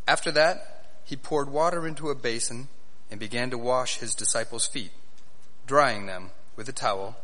After 0.07 0.31
that, 0.31 0.99
he 1.05 1.15
poured 1.15 1.49
water 1.49 1.87
into 1.87 2.09
a 2.09 2.15
basin 2.15 2.67
and 3.09 3.19
began 3.19 3.49
to 3.51 3.57
wash 3.57 3.97
his 3.97 4.15
disciples' 4.15 4.67
feet, 4.67 4.91
drying 5.65 6.05
them 6.05 6.31
with 6.55 6.67
a 6.67 6.73
towel 6.73 7.15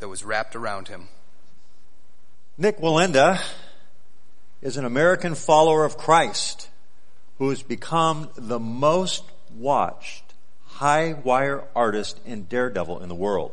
that 0.00 0.08
was 0.08 0.24
wrapped 0.24 0.56
around 0.56 0.88
him. 0.88 1.08
Nick 2.58 2.78
Wallenda 2.78 3.40
is 4.62 4.76
an 4.76 4.84
American 4.84 5.34
follower 5.34 5.84
of 5.84 5.98
Christ 5.98 6.68
who 7.38 7.50
has 7.50 7.62
become 7.62 8.30
the 8.36 8.58
most 8.58 9.24
watched 9.54 10.34
high 10.66 11.12
wire 11.12 11.64
artist 11.74 12.18
and 12.26 12.48
Daredevil 12.48 13.02
in 13.02 13.08
the 13.08 13.14
world. 13.14 13.52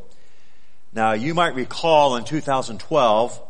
Now 0.94 1.14
you 1.14 1.34
might 1.34 1.56
recall 1.56 2.16
in 2.16 2.24
2012, 2.24 3.42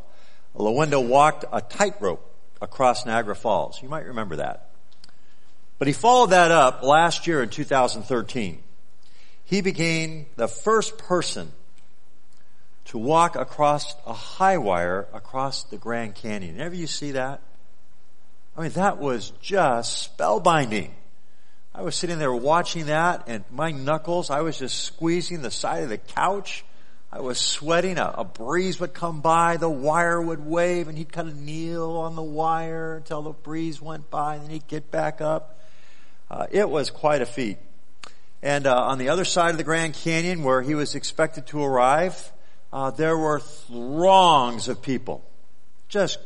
Wallenda 0.56 1.06
walked 1.06 1.46
a 1.52 1.62
tightrope 1.62 2.30
across 2.62 3.06
Niagara 3.06 3.36
Falls. 3.36 3.81
You 3.81 3.90
might 3.90 4.06
remember 4.06 4.38
that. 4.38 4.70
But 5.78 5.88
he 5.88 5.94
followed 5.94 6.30
that 6.30 6.52
up 6.52 6.84
last 6.84 7.28
year 7.28 7.44
in 7.44 7.50
2013. 7.50 8.64
He 9.44 9.62
became 9.62 10.28
the 10.38 10.48
first 10.48 10.98
person 10.98 11.52
to 12.86 12.98
walk 12.98 13.36
across 13.36 13.95
a 14.06 14.14
high 14.14 14.58
wire 14.58 15.08
across 15.14 15.64
the 15.64 15.78
Grand 15.78 16.16
Canyon. 16.16 16.62
Ever 16.62 16.76
you 16.76 16.88
see 16.88 17.12
that? 17.12 17.42
I 18.56 18.62
mean, 18.62 18.72
that 18.72 19.00
was 19.00 19.32
just 19.42 20.17
spellbinding. 20.17 20.92
I 21.76 21.82
was 21.82 21.95
sitting 21.95 22.20
there 22.20 22.34
watching 22.34 22.86
that 22.86 23.23
and 23.28 23.44
my 23.52 23.72
knuckles, 23.72 24.30
I 24.30 24.42
was 24.42 24.60
just 24.60 24.80
squeezing 24.84 25.42
the 25.42 25.52
side 25.52 25.84
of 25.84 25.89
the 25.89 25.98
couch. 25.98 26.64
I 27.16 27.19
was 27.19 27.39
sweating. 27.39 28.00
A, 28.00 28.11
a, 28.17 28.23
breeze 28.23 28.80
would 28.80 28.95
come 28.95 29.22
by. 29.22 29.58
The 29.58 29.69
wire 29.69 30.19
would 30.19 30.44
wave 30.44 30.88
and 30.88 30.97
he'd 30.97 31.14
kind 31.14 31.30
of 31.30 31.39
kneel 31.39 31.92
on 31.92 32.16
the 32.16 32.23
wire 32.23 32.95
until 32.95 33.22
the 33.22 33.33
breeze 33.33 33.80
went 33.80 34.09
by 34.09 34.36
and 34.36 34.45
then 34.45 34.50
he'd 34.50 34.67
get 34.67 34.89
back 34.89 35.22
up. 35.22 35.59
Uh, 36.31 36.47
it 36.50 36.67
was 36.67 36.89
quite 36.89 37.22
a 37.22 37.28
feat. 37.28 37.59
And 38.42 38.66
uh, 38.66 38.75
on 38.75 38.97
the 38.97 39.09
other 39.09 39.25
side 39.25 39.52
of 39.52 39.58
the 39.58 39.64
Grand 39.64 39.94
Canyon 39.94 40.42
where 40.42 40.64
he 40.64 40.73
was 40.73 40.95
expected 40.95 41.45
to 41.47 41.64
arrive, 41.64 42.31
uh, 42.72 42.89
there 42.89 43.16
were 43.16 43.39
throngs 43.39 44.67
of 44.67 44.81
people. 44.81 45.23
Just 45.89 46.17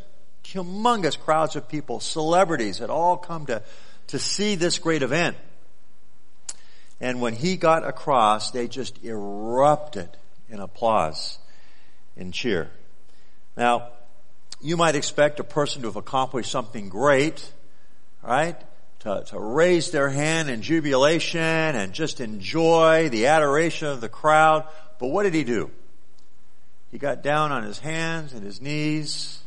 humongous 0.45 1.19
crowds 1.19 1.57
of 1.57 1.67
people, 1.67 1.99
celebrities 1.99 2.77
had 2.77 2.89
all 2.89 3.17
come 3.17 3.45
to, 3.47 3.61
to 4.07 4.19
see 4.19 4.55
this 4.55 4.79
great 4.79 5.03
event. 5.03 5.35
And 7.01 7.19
when 7.19 7.33
he 7.33 7.57
got 7.57 7.85
across, 7.85 8.51
they 8.51 8.69
just 8.69 9.03
erupted 9.03 10.15
in 10.49 10.59
applause 10.59 11.37
and 12.15 12.33
cheer. 12.33 12.69
Now, 13.55 13.89
you 14.61 14.77
might 14.77 14.95
expect 14.95 15.39
a 15.39 15.43
person 15.43 15.81
to 15.81 15.87
have 15.87 15.95
accomplished 15.95 16.51
something 16.51 16.89
great, 16.89 17.51
right? 18.23 18.59
To, 18.99 19.23
to 19.27 19.39
raise 19.39 19.91
their 19.91 20.09
hand 20.09 20.49
in 20.49 20.61
jubilation 20.61 21.41
and 21.41 21.93
just 21.93 22.19
enjoy 22.19 23.09
the 23.09 23.27
adoration 23.27 23.87
of 23.87 24.01
the 24.01 24.09
crowd. 24.09 24.65
But 24.99 25.07
what 25.07 25.23
did 25.23 25.33
he 25.33 25.43
do? 25.43 25.69
He 26.91 26.97
got 26.97 27.21
down 27.21 27.51
on 27.51 27.63
his 27.63 27.79
hands 27.79 28.33
and 28.33 28.43
his 28.43 28.61
knees 28.61 29.39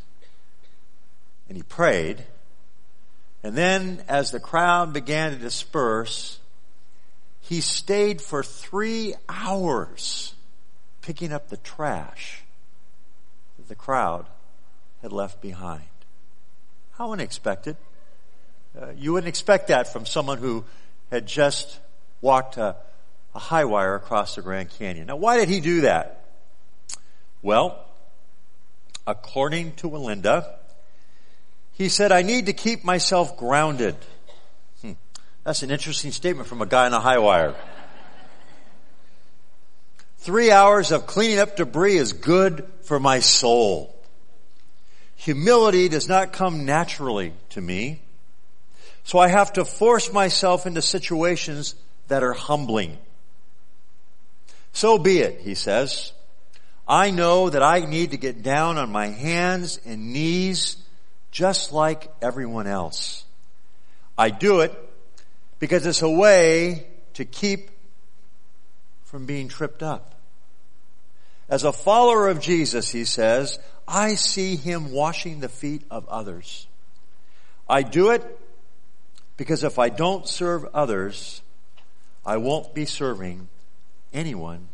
and 1.49 1.57
he 1.57 1.63
prayed. 1.65 2.25
And 3.43 3.57
then 3.57 4.05
as 4.09 4.31
the 4.31 4.41
crowd 4.41 4.93
began 4.93 5.33
to 5.33 5.39
disperse, 5.39 6.39
he 7.41 7.61
stayed 7.61 8.21
for 8.21 8.43
three 8.45 9.15
hours 9.29 10.35
picking 11.03 11.33
up 11.33 11.49
the 11.49 11.57
trash 11.59 12.43
that 13.57 13.69
the 13.69 13.75
crowd 13.75 14.27
had 15.03 15.13
left 15.13 15.41
behind. 15.41 15.83
How 16.93 17.13
unexpected. 17.13 17.77
Uh, 18.79 18.93
you 18.97 19.13
wouldn't 19.13 19.29
expect 19.29 19.69
that 19.69 19.93
from 19.93 20.07
someone 20.07 20.39
who 20.39 20.65
had 21.11 21.27
just 21.27 21.79
walked 22.21 22.57
a, 22.57 22.77
a 23.35 23.39
high 23.39 23.65
wire 23.65 23.95
across 23.95 24.35
the 24.35 24.43
Grand 24.43 24.71
Canyon. 24.71 25.07
Now 25.07 25.17
why 25.17 25.39
did 25.39 25.49
he 25.49 25.61
do 25.61 25.83
that? 25.83 26.25
Well, 27.43 27.85
according 29.07 29.73
to 29.77 29.89
Wallenda, 29.89 30.47
he 31.73 31.89
said, 31.89 32.13
I 32.13 32.23
need 32.23 32.47
to 32.47 32.53
keep 32.53 32.85
myself 32.85 33.39
grounded. 33.39 33.97
Hmm. 34.83 34.93
That's 35.45 35.63
an 35.63 35.71
interesting 35.71 36.13
statement 36.13 36.47
from 36.47 36.61
a 36.61 36.67
guy 36.67 36.87
on 36.87 36.93
a 36.93 37.01
high 37.01 37.19
wire. 37.19 37.55
Three 40.21 40.51
hours 40.51 40.93
of 40.93 41.07
cleaning 41.07 41.39
up 41.39 41.57
debris 41.57 41.97
is 41.97 42.13
good 42.13 42.71
for 42.83 43.01
my 43.01 43.21
soul. 43.21 43.97
Humility 45.17 45.89
does 45.89 46.09
not 46.09 46.35
come 46.35 46.67
naturally 46.67 47.33
to 47.51 47.61
me. 47.63 48.03
So 49.03 49.19
I 49.19 49.29
have 49.29 49.55
to 49.55 49.65
force 49.65 50.13
myself 50.13 50.67
into 50.67 50.83
situations 50.83 51.75
that 52.09 52.23
are 52.23 52.35
humbling. 52.35 52.99
So 54.75 54.99
be 54.99 55.21
it, 55.21 55.41
he 55.41 55.55
says. 55.55 56.13
I 56.87 57.11
know 57.11 57.49
that 57.49 57.63
I 57.63 57.81
need 57.81 58.11
to 58.11 58.19
get 58.19 58.43
down 58.43 58.77
on 58.77 58.93
my 58.93 59.07
hands 59.07 59.81
and 59.87 60.13
knees 60.13 60.77
just 61.31 61.73
like 61.73 62.13
everyone 62.21 62.67
else. 62.67 63.25
I 64.19 64.29
do 64.29 64.61
it 64.61 64.79
because 65.61 65.87
it's 65.87 66.03
a 66.03 66.11
way 66.11 66.87
to 67.15 67.25
keep 67.25 67.71
from 69.11 69.27
being 69.27 69.49
tripped 69.49 69.83
up. 69.83 70.15
As 71.49 71.65
a 71.65 71.73
follower 71.73 72.29
of 72.29 72.41
Jesus, 72.41 72.93
he 72.93 73.05
says, 73.05 73.59
I 73.89 74.15
see 74.15 74.55
him 74.55 74.93
washing 74.93 75.41
the 75.41 75.49
feet 75.49 75.83
of 75.91 76.09
others. 76.09 76.69
I 77.69 77.83
do 77.83 78.11
it 78.11 78.25
because 79.37 79.65
if 79.65 79.81
I 79.81 79.89
don't 79.89 80.29
serve 80.29 80.65
others, 80.73 81.43
I 82.25 82.37
won't 82.37 82.73
be 82.73 82.85
serving 82.85 83.49
anyone 84.13 84.69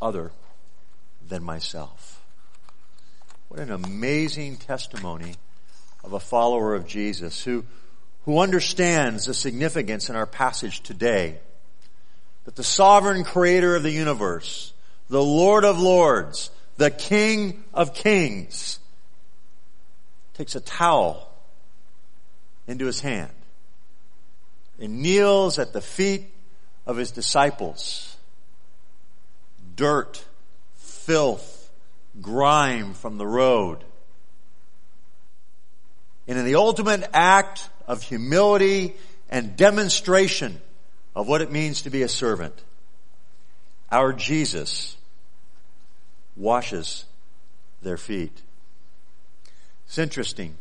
other 0.00 0.30
than 1.26 1.42
myself. 1.42 2.22
What 3.48 3.58
an 3.58 3.72
amazing 3.72 4.58
testimony 4.58 5.34
of 6.04 6.12
a 6.12 6.20
follower 6.20 6.76
of 6.76 6.86
Jesus 6.86 7.42
who, 7.42 7.64
who 8.24 8.38
understands 8.38 9.26
the 9.26 9.34
significance 9.34 10.08
in 10.08 10.14
our 10.14 10.26
passage 10.26 10.80
today 10.80 11.40
that 12.44 12.56
the 12.56 12.64
sovereign 12.64 13.24
creator 13.24 13.76
of 13.76 13.82
the 13.82 13.90
universe, 13.90 14.72
the 15.08 15.22
Lord 15.22 15.64
of 15.64 15.78
lords, 15.78 16.50
the 16.76 16.90
King 16.90 17.64
of 17.72 17.94
kings, 17.94 18.78
takes 20.34 20.54
a 20.54 20.60
towel 20.60 21.30
into 22.66 22.86
his 22.86 23.00
hand 23.00 23.30
and 24.80 25.02
kneels 25.02 25.58
at 25.58 25.72
the 25.72 25.80
feet 25.80 26.24
of 26.86 26.96
his 26.96 27.12
disciples. 27.12 28.16
Dirt, 29.76 30.24
filth, 30.76 31.70
grime 32.20 32.94
from 32.94 33.18
the 33.18 33.26
road 33.26 33.84
and 36.26 36.38
in 36.38 36.44
the 36.44 36.54
ultimate 36.54 37.08
act 37.12 37.68
of 37.86 38.02
humility 38.02 38.94
and 39.28 39.56
demonstration 39.56 40.60
of 41.14 41.28
what 41.28 41.42
it 41.42 41.50
means 41.50 41.82
to 41.82 41.90
be 41.90 42.02
a 42.02 42.08
servant, 42.08 42.62
our 43.90 44.12
Jesus 44.12 44.96
washes 46.36 47.04
their 47.82 47.96
feet. 47.96 48.42
It's 49.86 49.98
interesting. 49.98 50.56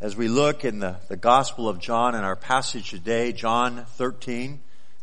As 0.00 0.16
we 0.16 0.28
look 0.28 0.64
in 0.64 0.78
the, 0.78 0.96
the 1.08 1.16
Gospel 1.16 1.68
of 1.68 1.80
John 1.80 2.14
in 2.14 2.22
our 2.22 2.36
passage 2.36 2.90
today, 2.90 3.32
John 3.32 3.86
13, 3.96 4.60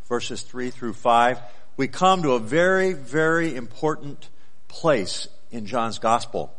verses 0.08 0.44
3 0.44 0.70
through 0.70 0.94
5, 0.94 1.40
we 1.76 1.88
come 1.88 2.22
to 2.22 2.34
a 2.34 2.40
very, 2.40 2.94
very 2.94 3.56
important 3.56 4.30
place 4.68 5.28
in 5.52 5.66
John's 5.66 6.00
Gospel. 6.00 6.54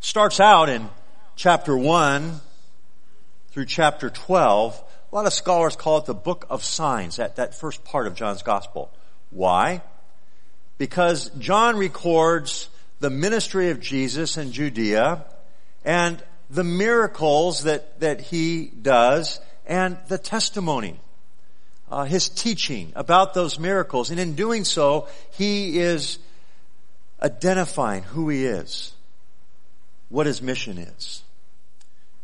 Starts 0.00 0.40
out 0.40 0.68
in 0.68 0.88
chapter 1.36 1.76
1 1.76 2.40
through 3.50 3.66
chapter 3.66 4.08
12, 4.08 4.82
a 5.10 5.14
lot 5.14 5.26
of 5.26 5.32
scholars 5.32 5.76
call 5.76 5.98
it 5.98 6.06
the 6.06 6.14
book 6.14 6.46
of 6.50 6.64
signs, 6.64 7.16
that, 7.16 7.36
that 7.36 7.54
first 7.54 7.84
part 7.84 8.06
of 8.06 8.14
John's 8.14 8.42
gospel. 8.42 8.90
Why? 9.30 9.82
Because 10.78 11.30
John 11.38 11.76
records 11.76 12.68
the 13.00 13.10
ministry 13.10 13.70
of 13.70 13.80
Jesus 13.80 14.36
in 14.36 14.52
Judea 14.52 15.24
and 15.84 16.22
the 16.50 16.64
miracles 16.64 17.64
that, 17.64 18.00
that 18.00 18.20
he 18.20 18.66
does 18.66 19.40
and 19.66 19.96
the 20.08 20.18
testimony, 20.18 20.98
uh, 21.90 22.04
his 22.04 22.28
teaching 22.28 22.92
about 22.96 23.34
those 23.34 23.58
miracles. 23.58 24.10
And 24.10 24.20
in 24.20 24.34
doing 24.34 24.64
so, 24.64 25.08
he 25.32 25.78
is 25.78 26.18
identifying 27.22 28.02
who 28.02 28.28
he 28.28 28.44
is, 28.44 28.92
what 30.08 30.26
his 30.26 30.42
mission 30.42 30.78
is. 30.78 31.22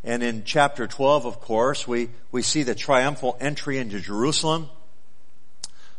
And 0.04 0.22
in 0.22 0.44
chapter 0.44 0.86
12, 0.86 1.26
of 1.26 1.40
course, 1.40 1.86
we, 1.86 2.10
we 2.32 2.42
see 2.42 2.64
the 2.64 2.74
triumphal 2.74 3.36
entry 3.40 3.78
into 3.78 4.00
Jerusalem. 4.00 4.68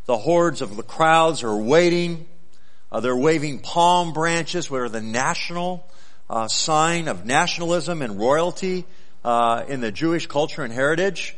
The 0.05 0.17
hordes 0.17 0.61
of 0.61 0.75
the 0.75 0.83
crowds 0.83 1.43
are 1.43 1.55
waiting. 1.55 2.27
Uh, 2.91 2.99
they're 2.99 3.15
waving 3.15 3.59
palm 3.59 4.11
branches, 4.11 4.69
which 4.69 4.79
are 4.79 4.89
the 4.89 5.01
national 5.01 5.87
uh, 6.29 6.47
sign 6.47 7.07
of 7.07 7.25
nationalism 7.25 8.01
and 8.01 8.19
royalty 8.19 8.85
uh, 9.23 9.63
in 9.67 9.79
the 9.79 9.91
Jewish 9.91 10.27
culture 10.27 10.63
and 10.63 10.73
heritage. 10.73 11.35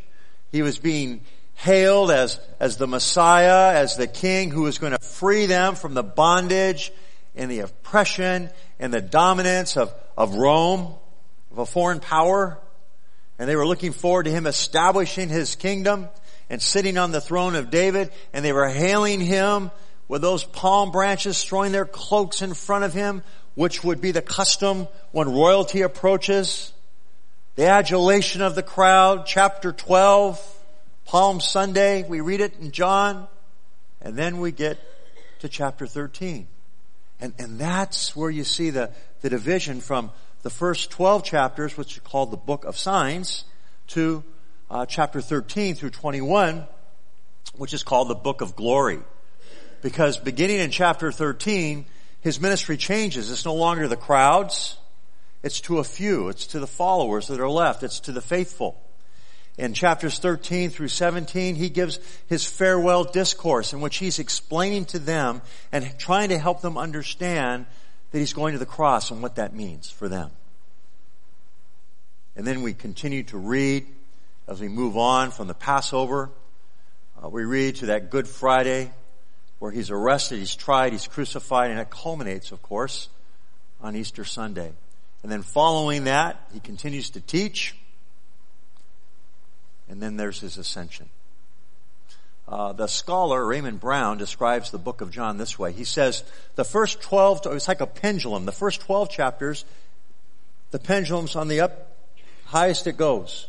He 0.51 0.63
was 0.63 0.79
being 0.79 1.21
hailed 1.53 2.11
as, 2.11 2.39
as 2.59 2.77
the 2.77 2.87
Messiah, 2.87 3.75
as 3.75 3.95
the 3.95 4.07
King 4.07 4.51
who 4.51 4.63
was 4.63 4.79
going 4.79 4.93
to 4.93 4.99
free 4.99 5.45
them 5.45 5.75
from 5.75 5.93
the 5.93 6.03
bondage 6.03 6.91
and 7.35 7.51
the 7.51 7.59
oppression 7.59 8.49
and 8.79 8.93
the 8.93 9.01
dominance 9.01 9.77
of, 9.77 9.93
of 10.17 10.35
Rome, 10.35 10.95
of 11.55 11.59
a 11.59 11.65
foreign 11.65 12.01
power. 12.01 12.57
And 13.39 13.47
they 13.47 13.55
were 13.55 13.65
looking 13.65 13.93
forward 13.93 14.23
to 14.23 14.31
him 14.31 14.45
establishing 14.45 15.29
his 15.29 15.55
kingdom 15.55 16.09
and 16.49 16.61
sitting 16.61 16.97
on 16.97 17.11
the 17.11 17.21
throne 17.21 17.55
of 17.55 17.69
David. 17.69 18.11
And 18.33 18.43
they 18.43 18.51
were 18.51 18.67
hailing 18.67 19.21
him 19.21 19.71
with 20.09 20.21
those 20.21 20.43
palm 20.43 20.91
branches, 20.91 21.41
throwing 21.43 21.71
their 21.71 21.85
cloaks 21.85 22.41
in 22.41 22.53
front 22.53 22.83
of 22.83 22.93
him, 22.93 23.23
which 23.55 23.85
would 23.85 24.01
be 24.01 24.11
the 24.11 24.21
custom 24.21 24.87
when 25.11 25.31
royalty 25.31 25.81
approaches. 25.81 26.73
The 27.55 27.67
adulation 27.67 28.41
of 28.41 28.55
the 28.55 28.63
crowd, 28.63 29.25
chapter 29.25 29.71
12, 29.71 30.63
Palm 31.05 31.39
Sunday, 31.39 32.03
we 32.03 32.19
read 32.19 32.41
it 32.41 32.59
in 32.59 32.71
John, 32.71 33.27
and 34.01 34.17
then 34.17 34.41
we 34.41 34.51
get 34.51 34.77
to 35.39 35.47
chapter 35.47 35.87
13. 35.87 36.47
And, 37.21 37.33
and 37.39 37.57
that's 37.57 38.13
where 38.13 38.29
you 38.29 38.43
see 38.43 38.71
the, 38.71 38.91
the 39.21 39.29
division 39.29 39.79
from 39.79 40.11
the 40.45 40.51
first 40.51 40.91
12 40.91 41.23
chapters, 41.23 41.75
which 41.75 41.93
is 41.93 41.99
called 42.03 42.29
the 42.29 42.37
book 42.37 42.65
of 42.65 42.77
signs, 42.77 43.45
to 43.87 44.23
uh, 44.69 44.85
chapter 44.85 45.19
13 45.19 45.73
through 45.73 45.89
21, 45.89 46.67
which 47.55 47.73
is 47.73 47.81
called 47.81 48.09
the 48.09 48.13
book 48.13 48.41
of 48.41 48.55
glory. 48.55 48.99
Because 49.81 50.17
beginning 50.17 50.59
in 50.59 50.69
chapter 50.69 51.11
13, 51.11 51.87
his 52.21 52.39
ministry 52.39 52.77
changes. 52.77 53.31
It's 53.31 53.43
no 53.43 53.55
longer 53.55 53.87
the 53.87 53.97
crowds. 53.97 54.77
It's 55.41 55.61
to 55.61 55.79
a 55.79 55.83
few. 55.83 56.29
It's 56.29 56.45
to 56.47 56.59
the 56.59 56.67
followers 56.67 57.29
that 57.29 57.39
are 57.39 57.49
left. 57.49 57.81
It's 57.81 58.01
to 58.01 58.11
the 58.11 58.21
faithful. 58.21 58.79
In 59.57 59.73
chapters 59.73 60.19
13 60.19 60.69
through 60.69 60.89
17, 60.89 61.55
he 61.55 61.69
gives 61.69 61.99
his 62.27 62.45
farewell 62.45 63.03
discourse 63.03 63.73
in 63.73 63.81
which 63.81 63.97
he's 63.97 64.19
explaining 64.19 64.85
to 64.85 64.99
them 64.99 65.41
and 65.71 65.97
trying 65.97 66.29
to 66.29 66.37
help 66.37 66.61
them 66.61 66.77
understand 66.77 67.65
that 68.11 68.19
he's 68.19 68.33
going 68.33 68.53
to 68.53 68.59
the 68.59 68.65
cross 68.65 69.11
and 69.11 69.21
what 69.21 69.35
that 69.35 69.53
means 69.53 69.89
for 69.89 70.07
them. 70.07 70.31
And 72.35 72.45
then 72.45 72.61
we 72.61 72.73
continue 72.73 73.23
to 73.23 73.37
read 73.37 73.85
as 74.47 74.59
we 74.59 74.67
move 74.67 74.97
on 74.97 75.31
from 75.31 75.47
the 75.47 75.53
Passover. 75.53 76.29
Uh, 77.21 77.29
we 77.29 77.43
read 77.43 77.77
to 77.77 77.87
that 77.87 78.09
Good 78.09 78.27
Friday 78.27 78.91
where 79.59 79.71
he's 79.71 79.89
arrested, 79.89 80.39
he's 80.39 80.55
tried, 80.55 80.91
he's 80.91 81.07
crucified, 81.07 81.71
and 81.71 81.79
it 81.79 81.89
culminates, 81.89 82.51
of 82.51 82.61
course, 82.61 83.07
on 83.81 83.95
Easter 83.95 84.25
Sunday. 84.25 84.73
And 85.23 85.31
then 85.31 85.41
following 85.41 86.03
that, 86.03 86.39
he 86.53 86.59
continues 86.59 87.09
to 87.11 87.21
teach 87.21 87.75
and 89.89 90.01
then 90.01 90.17
there's 90.17 90.39
his 90.39 90.57
ascension. 90.57 91.09
Uh, 92.47 92.73
the 92.73 92.87
scholar 92.87 93.43
Raymond 93.43 93.79
Brown 93.79 94.17
describes 94.17 94.69
the 94.69 94.77
book 94.77 95.01
of 95.01 95.09
John 95.09 95.37
this 95.37 95.57
way. 95.57 95.71
He 95.71 95.83
says 95.83 96.23
the 96.55 96.63
first 96.63 97.01
12, 97.01 97.41
it's 97.47 97.67
like 97.67 97.81
a 97.81 97.87
pendulum. 97.87 98.45
The 98.45 98.51
first 98.51 98.81
12 98.81 99.09
chapters, 99.09 99.65
the 100.71 100.77
pendulum's 100.77 101.35
on 101.35 101.47
the 101.47 101.61
up, 101.61 101.91
highest 102.45 102.85
it 102.85 102.97
goes. 102.97 103.47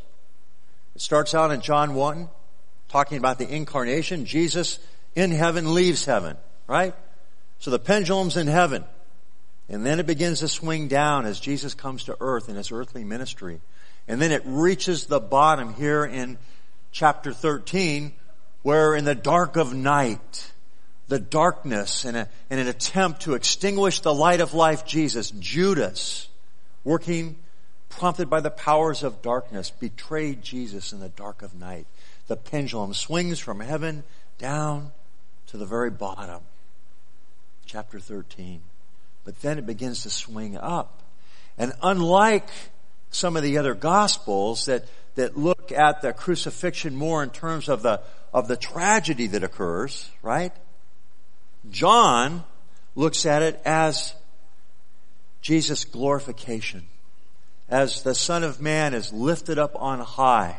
It 0.94 1.02
starts 1.02 1.34
out 1.34 1.50
in 1.50 1.60
John 1.60 1.94
1, 1.94 2.28
talking 2.88 3.19
about 3.19 3.38
the 3.38 3.48
incarnation. 3.48 4.25
Jesus 4.25 4.78
in 5.14 5.31
heaven 5.31 5.75
leaves 5.75 6.06
heaven, 6.06 6.38
right? 6.66 6.94
So 7.58 7.70
the 7.70 7.78
pendulum's 7.78 8.38
in 8.38 8.46
heaven. 8.46 8.84
And 9.69 9.84
then 9.84 10.00
it 10.00 10.06
begins 10.06 10.40
to 10.40 10.49
swing 10.49 10.88
down 10.88 11.26
as 11.26 11.40
Jesus 11.40 11.75
comes 11.75 12.04
to 12.04 12.16
earth 12.20 12.49
in 12.49 12.56
his 12.56 12.72
earthly 12.72 13.04
ministry. 13.04 13.60
And 14.08 14.22
then 14.22 14.32
it 14.32 14.42
reaches 14.44 15.06
the 15.06 15.20
bottom 15.20 15.75
here 15.75 16.04
in 16.04 16.38
chapter 16.92 17.32
13 17.32 18.12
where 18.66 18.96
in 18.96 19.04
the 19.04 19.14
dark 19.14 19.54
of 19.54 19.72
night, 19.72 20.50
the 21.06 21.20
darkness 21.20 22.04
in, 22.04 22.16
a, 22.16 22.28
in 22.50 22.58
an 22.58 22.66
attempt 22.66 23.22
to 23.22 23.34
extinguish 23.34 24.00
the 24.00 24.12
light 24.12 24.40
of 24.40 24.54
life, 24.54 24.84
Jesus, 24.84 25.30
Judas, 25.30 26.26
working 26.82 27.36
prompted 27.88 28.28
by 28.28 28.40
the 28.40 28.50
powers 28.50 29.04
of 29.04 29.22
darkness, 29.22 29.70
betrayed 29.70 30.42
Jesus 30.42 30.92
in 30.92 30.98
the 30.98 31.10
dark 31.10 31.42
of 31.42 31.54
night. 31.54 31.86
The 32.26 32.34
pendulum 32.34 32.92
swings 32.92 33.38
from 33.38 33.60
heaven 33.60 34.02
down 34.36 34.90
to 35.46 35.56
the 35.58 35.64
very 35.64 35.90
bottom. 35.90 36.40
Chapter 37.66 38.00
13. 38.00 38.62
But 39.24 39.42
then 39.42 39.58
it 39.60 39.66
begins 39.66 40.02
to 40.02 40.10
swing 40.10 40.56
up. 40.56 41.04
And 41.56 41.72
unlike 41.84 42.48
some 43.12 43.36
of 43.36 43.44
the 43.44 43.58
other 43.58 43.74
gospels 43.74 44.66
that, 44.66 44.86
that 45.14 45.38
look 45.38 45.70
at 45.70 46.02
the 46.02 46.12
crucifixion 46.12 46.96
more 46.96 47.22
in 47.22 47.30
terms 47.30 47.68
of 47.68 47.82
the, 47.82 48.00
of 48.37 48.49
the 48.49 48.56
tragedy 48.56 49.29
that 49.29 49.43
occurs, 49.43 50.11
right? 50.21 50.53
John 51.71 52.44
looks 52.94 53.25
at 53.25 53.41
it 53.41 53.59
as 53.65 54.12
Jesus' 55.41 55.87
glorification. 55.87 56.87
As 57.71 58.03
the 58.03 58.15
Son 58.15 58.44
of 58.44 58.61
Man 58.61 58.93
is 58.93 59.11
lifted 59.11 59.59
up 59.59 59.75
on 59.75 60.00
high, 60.00 60.59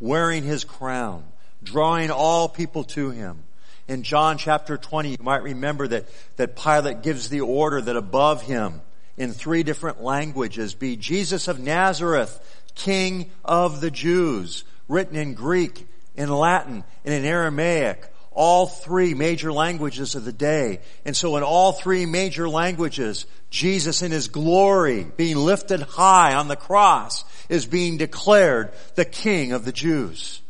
wearing 0.00 0.44
his 0.44 0.64
crown, 0.64 1.24
drawing 1.62 2.10
all 2.10 2.48
people 2.48 2.84
to 2.84 3.10
him. 3.10 3.44
In 3.86 4.02
John 4.02 4.38
chapter 4.38 4.78
20, 4.78 5.10
you 5.10 5.16
might 5.20 5.42
remember 5.42 5.86
that, 5.86 6.06
that 6.36 6.56
Pilate 6.56 7.02
gives 7.02 7.28
the 7.28 7.42
order 7.42 7.82
that 7.82 7.96
above 7.96 8.40
him 8.40 8.80
in 9.18 9.32
three 9.32 9.62
different 9.62 10.02
languages 10.02 10.72
be 10.72 10.96
Jesus 10.96 11.48
of 11.48 11.60
Nazareth, 11.60 12.40
King 12.74 13.30
of 13.44 13.82
the 13.82 13.90
Jews, 13.90 14.64
written 14.88 15.16
in 15.16 15.34
Greek, 15.34 15.86
in 16.16 16.28
Latin, 16.28 16.84
and 17.04 17.14
in 17.14 17.24
Aramaic, 17.24 18.10
all 18.30 18.66
three 18.66 19.14
major 19.14 19.52
languages 19.52 20.14
of 20.14 20.24
the 20.24 20.32
day. 20.32 20.80
And 21.04 21.16
so 21.16 21.36
in 21.36 21.42
all 21.42 21.72
three 21.72 22.04
major 22.04 22.48
languages, 22.48 23.26
Jesus 23.50 24.02
in 24.02 24.10
His 24.10 24.28
glory, 24.28 25.04
being 25.16 25.36
lifted 25.36 25.82
high 25.82 26.34
on 26.34 26.48
the 26.48 26.56
cross, 26.56 27.24
is 27.48 27.66
being 27.66 27.96
declared 27.96 28.72
the 28.96 29.04
King 29.04 29.52
of 29.52 29.64
the 29.64 29.72
Jews. 29.72 30.40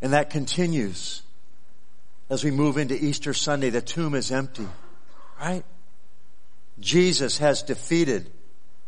And 0.00 0.12
that 0.12 0.30
continues 0.30 1.22
as 2.30 2.44
we 2.44 2.50
move 2.50 2.76
into 2.76 2.94
Easter 2.94 3.34
Sunday. 3.34 3.70
The 3.70 3.80
tomb 3.80 4.14
is 4.14 4.30
empty, 4.30 4.68
right? 5.40 5.64
Jesus 6.78 7.38
has 7.38 7.62
defeated 7.62 8.30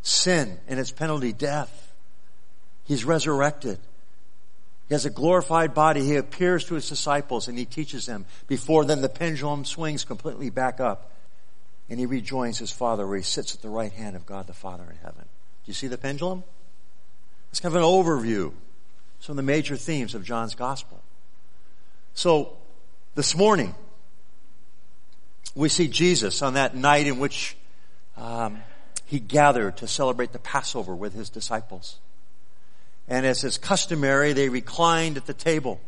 sin 0.03 0.59
and 0.69 0.79
its 0.79 0.93
penalty 0.93 1.33
death. 1.33 1.93
He's 2.85 3.05
resurrected. 3.05 3.79
He 4.91 4.95
has 4.95 5.07
a 5.07 5.11
glorified 5.11 5.73
body. 5.73 6.05
He 6.05 6.17
appears 6.17 6.65
to 6.65 6.75
his 6.75 6.89
disciples 6.89 7.47
and 7.47 7.57
he 7.57 7.65
teaches 7.65 8.07
them. 8.07 8.27
Before 8.49 8.85
then 8.85 9.03
the 9.03 9.09
pendulum 9.09 9.65
swings 9.65 10.05
completely 10.05 10.51
back 10.51 10.81
up 10.81 11.13
and 11.89 12.01
he 12.01 12.07
rejoins 12.07 12.59
his 12.59 12.73
Father 12.73 13.07
where 13.07 13.17
he 13.17 13.23
sits 13.23 13.55
at 13.55 13.63
the 13.63 13.69
right 13.69 13.93
hand 13.93 14.17
of 14.17 14.27
God 14.27 14.49
the 14.49 14.53
Father 14.53 14.83
in 14.91 14.97
heaven. 14.97 15.23
Do 15.23 15.67
you 15.67 15.75
see 15.75 15.87
the 15.87 15.97
pendulum? 15.97 16.43
It's 17.51 17.61
kind 17.61 17.73
of 17.73 17.81
an 17.81 17.87
overview. 17.87 18.53
Some 19.21 19.35
of 19.35 19.37
the 19.37 19.45
major 19.45 19.77
themes 19.77 20.17
of 20.17 20.25
John's 20.25 20.57
gospel. 20.57 21.01
So, 22.15 22.57
this 23.15 23.37
morning, 23.37 23.77
we 25.55 25.69
see 25.69 25.87
Jesus 25.87 26.43
on 26.43 26.55
that 26.55 26.75
night 26.75 27.07
in 27.07 27.21
which 27.21 27.57
um, 28.17 28.61
he 29.05 29.21
gathered 29.21 29.77
to 29.77 29.87
celebrate 29.87 30.33
the 30.33 30.41
Passover 30.41 30.97
with 30.97 31.15
his 31.15 31.31
disciples. 31.31 32.01
And 33.09 33.27
as 33.27 33.45
is 33.45 33.59
customary, 33.59 34.33
they 34.33 34.49
reclined 34.49 35.17
at 35.17 35.27
the 35.27 35.35
table. 35.35 35.81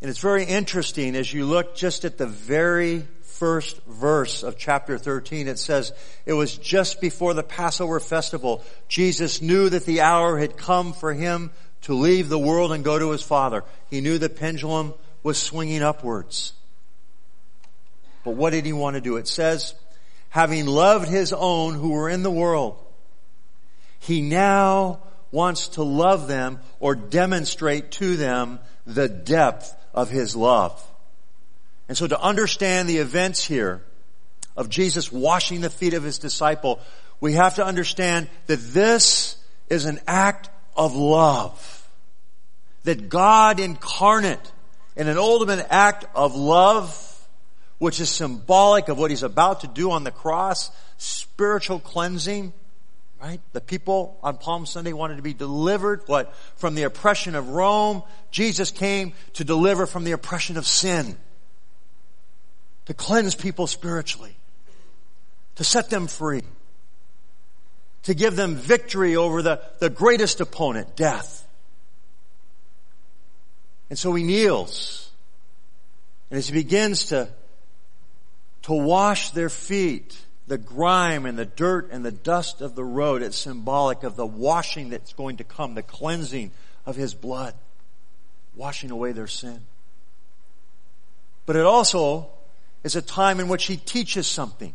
And 0.00 0.10
it's 0.10 0.20
very 0.20 0.44
interesting 0.44 1.16
as 1.16 1.32
you 1.32 1.46
look 1.46 1.76
just 1.76 2.04
at 2.04 2.18
the 2.18 2.26
very 2.26 3.06
first 3.22 3.82
verse 3.84 4.42
of 4.42 4.56
chapter 4.56 4.96
13. 4.98 5.48
It 5.48 5.58
says, 5.58 5.92
it 6.24 6.34
was 6.34 6.56
just 6.56 7.00
before 7.00 7.34
the 7.34 7.42
Passover 7.42 8.00
festival. 8.00 8.62
Jesus 8.88 9.42
knew 9.42 9.68
that 9.68 9.86
the 9.86 10.02
hour 10.02 10.38
had 10.38 10.56
come 10.56 10.92
for 10.92 11.12
him 11.12 11.50
to 11.82 11.94
leave 11.94 12.28
the 12.28 12.38
world 12.38 12.72
and 12.72 12.84
go 12.84 12.98
to 12.98 13.10
his 13.10 13.22
Father. 13.22 13.64
He 13.90 14.00
knew 14.00 14.18
the 14.18 14.28
pendulum 14.28 14.94
was 15.22 15.40
swinging 15.40 15.82
upwards. 15.82 16.52
But 18.24 18.32
what 18.32 18.50
did 18.50 18.64
he 18.64 18.72
want 18.72 18.94
to 18.94 19.00
do? 19.00 19.16
It 19.16 19.28
says, 19.28 19.74
having 20.30 20.66
loved 20.66 21.08
his 21.08 21.32
own 21.32 21.74
who 21.74 21.90
were 21.90 22.08
in 22.08 22.22
the 22.22 22.30
world, 22.30 22.78
he 23.98 24.22
now 24.22 25.00
wants 25.34 25.68
to 25.68 25.82
love 25.82 26.28
them 26.28 26.60
or 26.78 26.94
demonstrate 26.94 27.90
to 27.90 28.16
them 28.16 28.60
the 28.86 29.08
depth 29.08 29.74
of 29.92 30.08
his 30.08 30.36
love. 30.36 30.80
And 31.88 31.98
so 31.98 32.06
to 32.06 32.20
understand 32.20 32.88
the 32.88 32.98
events 32.98 33.44
here 33.44 33.82
of 34.56 34.68
Jesus 34.70 35.10
washing 35.10 35.60
the 35.60 35.68
feet 35.68 35.92
of 35.92 36.04
his 36.04 36.18
disciple, 36.18 36.78
we 37.20 37.32
have 37.32 37.56
to 37.56 37.66
understand 37.66 38.28
that 38.46 38.60
this 38.60 39.36
is 39.68 39.84
an 39.84 39.98
act 40.06 40.48
of 40.76 40.94
love. 40.94 41.88
That 42.84 43.08
God 43.08 43.58
incarnate 43.58 44.52
in 44.96 45.08
an 45.08 45.18
ultimate 45.18 45.66
act 45.68 46.04
of 46.14 46.36
love, 46.36 47.28
which 47.78 47.98
is 47.98 48.08
symbolic 48.08 48.88
of 48.88 48.98
what 48.98 49.10
he's 49.10 49.24
about 49.24 49.60
to 49.60 49.66
do 49.66 49.90
on 49.90 50.04
the 50.04 50.12
cross, 50.12 50.70
spiritual 50.96 51.80
cleansing, 51.80 52.52
right? 53.20 53.40
The 53.52 53.60
people 53.60 54.18
on 54.22 54.36
Palm 54.36 54.66
Sunday 54.66 54.92
wanted 54.92 55.16
to 55.16 55.22
be 55.22 55.34
delivered, 55.34 56.02
what? 56.06 56.34
From 56.56 56.74
the 56.74 56.82
oppression 56.82 57.34
of 57.34 57.48
Rome. 57.50 58.02
Jesus 58.30 58.70
came 58.70 59.12
to 59.34 59.44
deliver 59.44 59.86
from 59.86 60.04
the 60.04 60.12
oppression 60.12 60.56
of 60.56 60.66
sin. 60.66 61.16
To 62.86 62.94
cleanse 62.94 63.34
people 63.34 63.66
spiritually. 63.66 64.36
To 65.56 65.64
set 65.64 65.90
them 65.90 66.06
free 66.06 66.42
to 68.04 68.14
give 68.14 68.36
them 68.36 68.54
victory 68.54 69.16
over 69.16 69.42
the, 69.42 69.60
the 69.78 69.90
greatest 69.90 70.40
opponent, 70.40 70.94
death. 70.94 71.46
And 73.90 73.98
so 73.98 74.14
he 74.14 74.22
kneels. 74.22 75.10
And 76.30 76.38
as 76.38 76.48
he 76.48 76.52
begins 76.52 77.06
to, 77.06 77.28
to 78.62 78.72
wash 78.72 79.30
their 79.30 79.48
feet, 79.48 80.18
the 80.46 80.58
grime 80.58 81.26
and 81.26 81.38
the 81.38 81.46
dirt 81.46 81.90
and 81.90 82.04
the 82.04 82.12
dust 82.12 82.60
of 82.60 82.74
the 82.74 82.84
road, 82.84 83.22
it's 83.22 83.36
symbolic 83.36 84.02
of 84.02 84.16
the 84.16 84.26
washing 84.26 84.90
that's 84.90 85.12
going 85.12 85.38
to 85.38 85.44
come, 85.44 85.74
the 85.74 85.82
cleansing 85.82 86.50
of 86.84 86.96
his 86.96 87.14
blood, 87.14 87.54
washing 88.54 88.90
away 88.90 89.12
their 89.12 89.26
sin. 89.26 89.60
But 91.46 91.56
it 91.56 91.64
also 91.64 92.28
is 92.82 92.96
a 92.96 93.02
time 93.02 93.40
in 93.40 93.48
which 93.48 93.66
he 93.66 93.76
teaches 93.76 94.26
something 94.26 94.74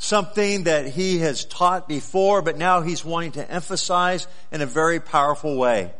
something 0.00 0.64
that 0.64 0.86
he 0.86 1.18
has 1.18 1.44
taught 1.44 1.86
before, 1.86 2.40
but 2.40 2.56
now 2.56 2.80
he's 2.80 3.04
wanting 3.04 3.32
to 3.32 3.50
emphasize 3.50 4.26
in 4.50 4.62
a 4.62 4.66
very 4.66 4.98
powerful 4.98 5.56
way. 5.56 5.92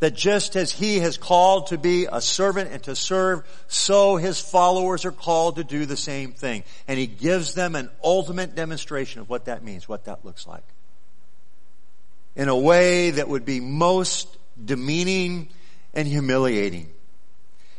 That 0.00 0.14
just 0.14 0.56
as 0.56 0.70
he 0.70 0.98
has 0.98 1.16
called 1.16 1.68
to 1.68 1.78
be 1.78 2.06
a 2.10 2.20
servant 2.20 2.70
and 2.70 2.82
to 2.82 2.94
serve, 2.94 3.44
so 3.66 4.16
his 4.16 4.38
followers 4.38 5.04
are 5.04 5.12
called 5.12 5.56
to 5.56 5.64
do 5.64 5.86
the 5.86 5.96
same 5.96 6.32
thing. 6.32 6.64
And 6.86 6.98
he 6.98 7.06
gives 7.06 7.54
them 7.54 7.74
an 7.74 7.88
ultimate 8.04 8.54
demonstration 8.54 9.22
of 9.22 9.30
what 9.30 9.46
that 9.46 9.64
means, 9.64 9.88
what 9.88 10.04
that 10.04 10.24
looks 10.24 10.46
like. 10.46 10.64
In 12.34 12.48
a 12.48 12.56
way 12.56 13.10
that 13.12 13.28
would 13.28 13.46
be 13.46 13.60
most 13.60 14.36
demeaning 14.62 15.48
and 15.94 16.06
humiliating. 16.06 16.92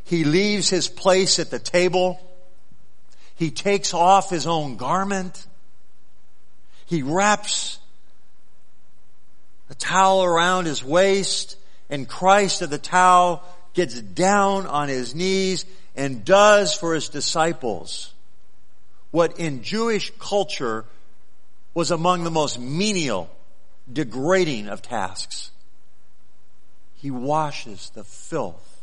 He 0.03 0.23
leaves 0.23 0.69
his 0.69 0.87
place 0.87 1.37
at 1.37 1.51
the 1.51 1.59
table 1.59 2.19
he 3.37 3.51
takes 3.51 3.93
off 3.93 4.31
his 4.31 4.47
own 4.47 4.77
garment. 4.77 5.45
He 6.87 7.03
wraps 7.03 7.77
a 9.69 9.75
towel 9.75 10.23
around 10.23 10.65
his 10.65 10.83
waist 10.83 11.55
and 11.89 12.07
Christ 12.07 12.61
of 12.61 12.69
the 12.69 12.77
towel 12.77 13.43
gets 13.73 13.99
down 14.01 14.65
on 14.65 14.89
his 14.89 15.15
knees 15.15 15.65
and 15.95 16.25
does 16.25 16.73
for 16.73 16.93
his 16.93 17.09
disciples 17.09 18.13
what 19.11 19.39
in 19.39 19.63
Jewish 19.63 20.11
culture 20.19 20.85
was 21.73 21.91
among 21.91 22.23
the 22.23 22.31
most 22.31 22.59
menial, 22.59 23.29
degrading 23.91 24.67
of 24.67 24.81
tasks. 24.81 25.51
He 26.95 27.11
washes 27.11 27.91
the 27.93 28.03
filth 28.03 28.81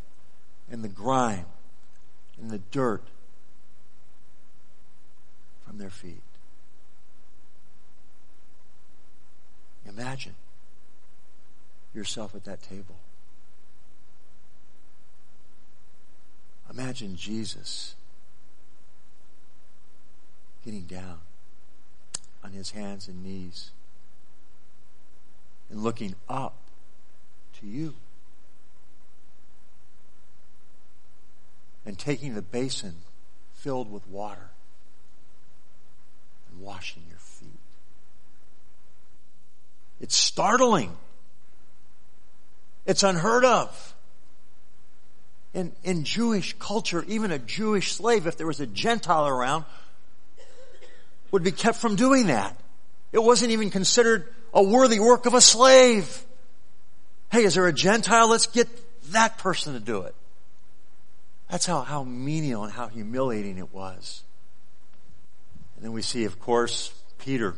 and 0.71 0.83
the 0.83 0.89
grime 0.89 1.47
and 2.41 2.51
the 2.51 2.59
dirt 2.59 3.03
from 5.67 5.79
their 5.79 5.91
feet. 5.91 6.23
Imagine 9.87 10.35
yourself 11.95 12.35
at 12.35 12.45
that 12.45 12.63
table. 12.63 12.97
Imagine 16.71 17.17
Jesus 17.17 17.95
getting 20.65 20.83
down 20.83 21.19
on 22.43 22.53
his 22.53 22.73
hands 22.73 23.07
and 23.07 23.23
knees 23.23 23.71
and 25.71 25.83
looking 25.83 26.15
up 26.29 26.57
to 27.61 27.67
you 27.67 27.95
and 31.87 31.99
taking 31.99 32.35
the 32.35 32.43
basin 32.43 32.95
filled 33.53 33.91
with 33.91 34.07
water 34.09 34.51
and 36.51 36.61
washing 36.61 37.03
your 37.09 37.19
feet. 37.19 37.49
It's 40.01 40.17
startling. 40.17 40.97
It's 42.87 43.03
unheard 43.03 43.45
of. 43.45 43.95
In, 45.53 45.73
in 45.85 46.05
Jewish 46.05 46.55
culture, 46.59 47.05
even 47.07 47.31
a 47.31 47.39
Jewish 47.39 47.93
slave, 47.93 48.27
if 48.27 48.37
there 48.37 48.47
was 48.47 48.61
a 48.61 48.67
Gentile 48.67 49.27
around, 49.27 49.65
would 51.31 51.45
be 51.45 51.53
kept 51.53 51.79
from 51.79 51.97
doing 51.97 52.27
that. 52.27 52.59
It 53.13 53.23
wasn't 53.23 53.53
even 53.53 53.71
considered 53.71 54.33
a 54.53 54.63
worthy 54.63 54.99
work 54.99 55.27
of 55.27 55.35
a 55.35 55.41
slave. 55.41 56.25
Hey, 57.31 57.45
is 57.45 57.55
there 57.55 57.67
a 57.67 57.73
Gentile? 57.73 58.29
Let's 58.29 58.47
get 58.47 58.69
that 59.13 59.39
person 59.39 59.75
to 59.75 59.81
do 59.81 60.03
it. 60.03 60.15
That's 61.51 61.67
how, 61.67 61.83
how 61.83 62.03
menial 62.03 62.65
and 62.65 62.73
how 62.73 62.89
humiliating 62.89 63.59
it 63.59 63.73
was. 63.73 64.23
And 65.77 65.85
then 65.85 65.93
we 65.93 66.03
see, 66.03 66.25
of 66.25 66.41
course, 66.41 66.93
Peter. 67.19 67.55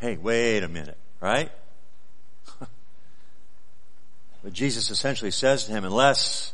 Hey, 0.00 0.16
wait 0.16 0.62
a 0.62 0.68
minute, 0.68 0.96
right? 1.20 1.50
But 4.44 4.52
Jesus 4.52 4.90
essentially 4.90 5.32
says 5.32 5.64
to 5.64 5.72
him, 5.72 5.84
unless 5.84 6.52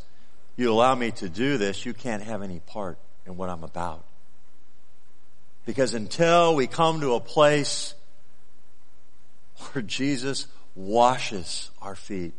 you 0.56 0.73
allow 0.73 0.94
me 0.94 1.11
to 1.11 1.28
do 1.28 1.59
this, 1.59 1.85
you 1.85 1.92
can't 1.92 2.23
have 2.23 2.42
any 2.42 2.61
part 2.61 2.97
in 3.26 3.37
what 3.37 3.50
I'm 3.50 3.64
about. 3.64 4.04
Because 5.66 5.92
until 5.92 6.54
we 6.54 6.66
come 6.66 7.00
to 7.00 7.14
a 7.14 7.20
place 7.20 7.94
where 9.73 9.82
Jesus 9.82 10.47
washes 10.75 11.70
our 11.82 11.94
feet, 11.94 12.35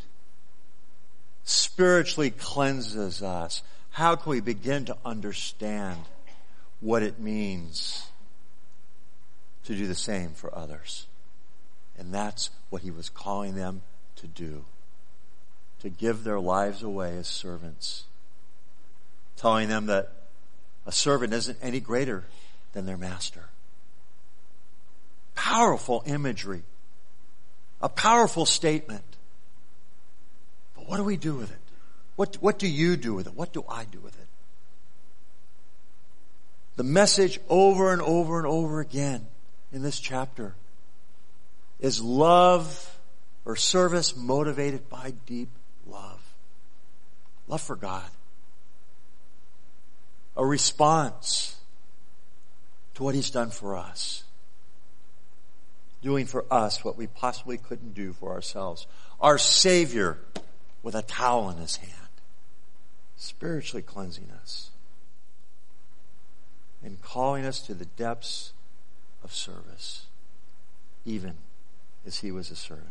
spiritually 1.44 2.32
cleanses 2.32 3.22
us, 3.22 3.62
how 3.92 4.16
can 4.16 4.32
we 4.32 4.40
begin 4.40 4.86
to 4.86 4.98
understand 5.06 6.00
what 6.82 7.04
it 7.04 7.20
means 7.20 8.08
to 9.66 9.76
do 9.76 9.88
the 9.88 9.96
same 9.96 10.32
for 10.32 10.54
others. 10.56 11.08
And 11.98 12.14
that's 12.14 12.50
what 12.70 12.82
he 12.82 12.92
was 12.92 13.10
calling 13.10 13.56
them 13.56 13.82
to 14.18 14.28
do. 14.28 14.66
To 15.82 15.90
give 15.90 16.24
their 16.24 16.40
lives 16.40 16.84
away 16.84 17.18
as 17.18 17.28
servants. 17.28 18.04
Telling 19.38 19.70
them 19.70 19.88
that 19.88 20.12
a 20.86 20.92
servant 20.92 21.34
isn't 21.34 21.58
any 21.62 21.80
greater 21.80 22.26
than 22.74 22.86
their 22.86 22.98
master. 22.98 23.50
Powerful 25.36 26.04
imagery. 26.06 26.64
A 27.82 27.90
powerful 27.90 28.46
statement. 28.46 29.04
But 30.76 30.88
what 30.88 30.98
do 30.98 31.04
we 31.04 31.18
do 31.18 31.34
with 31.34 31.52
it? 31.52 31.58
What, 32.16 32.36
what 32.42 32.60
do 32.60 32.68
you 32.68 32.96
do 32.96 33.14
with 33.14 33.28
it? 33.28 33.34
What 33.34 33.54
do 33.54 33.64
I 33.68 33.86
do 33.86 34.00
with 34.00 34.20
it? 34.20 34.28
the 36.82 36.84
message 36.84 37.40
over 37.48 37.94
and 37.94 38.02
over 38.02 38.40
and 38.40 38.48
over 38.48 38.80
again 38.80 39.28
in 39.72 39.84
this 39.84 40.00
chapter 40.00 40.56
is 41.80 42.02
love 42.02 43.00
or 43.46 43.56
service 43.56 44.16
motivated 44.16 44.90
by 44.90 45.14
deep 45.28 45.50
love. 45.88 46.22
Love 47.48 47.62
for 47.62 47.76
God. 47.76 48.10
A 50.38 50.46
response 50.46 51.56
to 52.96 53.04
what 53.04 53.16
He's 53.16 53.32
done 53.32 53.50
for 53.50 53.76
us. 53.76 54.24
Doing 56.02 56.26
for 56.26 56.46
us 56.52 56.84
what 56.84 56.98
we 56.98 57.08
possibly 57.08 57.58
couldn't 57.58 57.94
do 57.94 58.14
for 58.14 58.32
ourselves. 58.32 58.88
Our 59.20 59.38
Savior 59.38 60.18
with 60.82 60.96
a 60.96 61.02
towel 61.02 61.50
in 61.50 61.58
His 61.58 61.76
hand. 61.76 61.94
Spiritually 63.18 63.84
cleansing 63.84 64.32
us 64.42 64.72
and 66.84 67.02
calling 67.02 67.46
us 67.46 67.60
to 67.62 67.74
the 67.74 67.86
depths 67.86 68.54
of 69.24 69.34
service, 69.34 70.08
even 71.06 71.34
as 72.06 72.20
he 72.20 72.32
was 72.32 72.50
a 72.50 72.56
servant. 72.56 72.88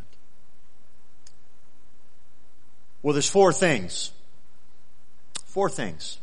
Well, 3.03 3.15
there's 3.15 3.31
four 3.31 3.53
things. 3.53 4.13
Four 5.47 5.69
things 5.69 6.19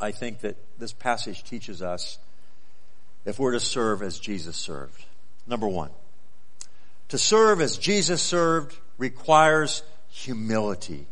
I 0.00 0.10
think 0.10 0.40
that 0.40 0.56
this 0.78 0.92
passage 0.92 1.44
teaches 1.44 1.82
us 1.82 2.18
if 3.24 3.38
we're 3.38 3.52
to 3.52 3.60
serve 3.60 4.02
as 4.02 4.18
Jesus 4.18 4.56
served. 4.56 5.04
Number 5.46 5.68
one, 5.68 5.90
to 7.08 7.18
serve 7.18 7.60
as 7.60 7.78
Jesus 7.78 8.22
served 8.22 8.76
requires 8.98 9.82
humility. 10.08 11.06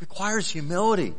Requires 0.00 0.48
humility. 0.50 1.14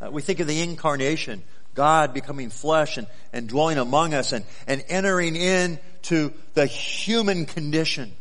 Uh, 0.00 0.10
we 0.10 0.20
think 0.20 0.40
of 0.40 0.46
the 0.46 0.60
incarnation, 0.60 1.42
God 1.74 2.12
becoming 2.12 2.50
flesh 2.50 2.98
and, 2.98 3.06
and 3.32 3.48
dwelling 3.48 3.78
among 3.78 4.12
us 4.12 4.32
and, 4.32 4.44
and 4.66 4.84
entering 4.88 5.36
into 5.36 6.32
the 6.52 6.66
human 6.66 7.46
condition. 7.46 8.12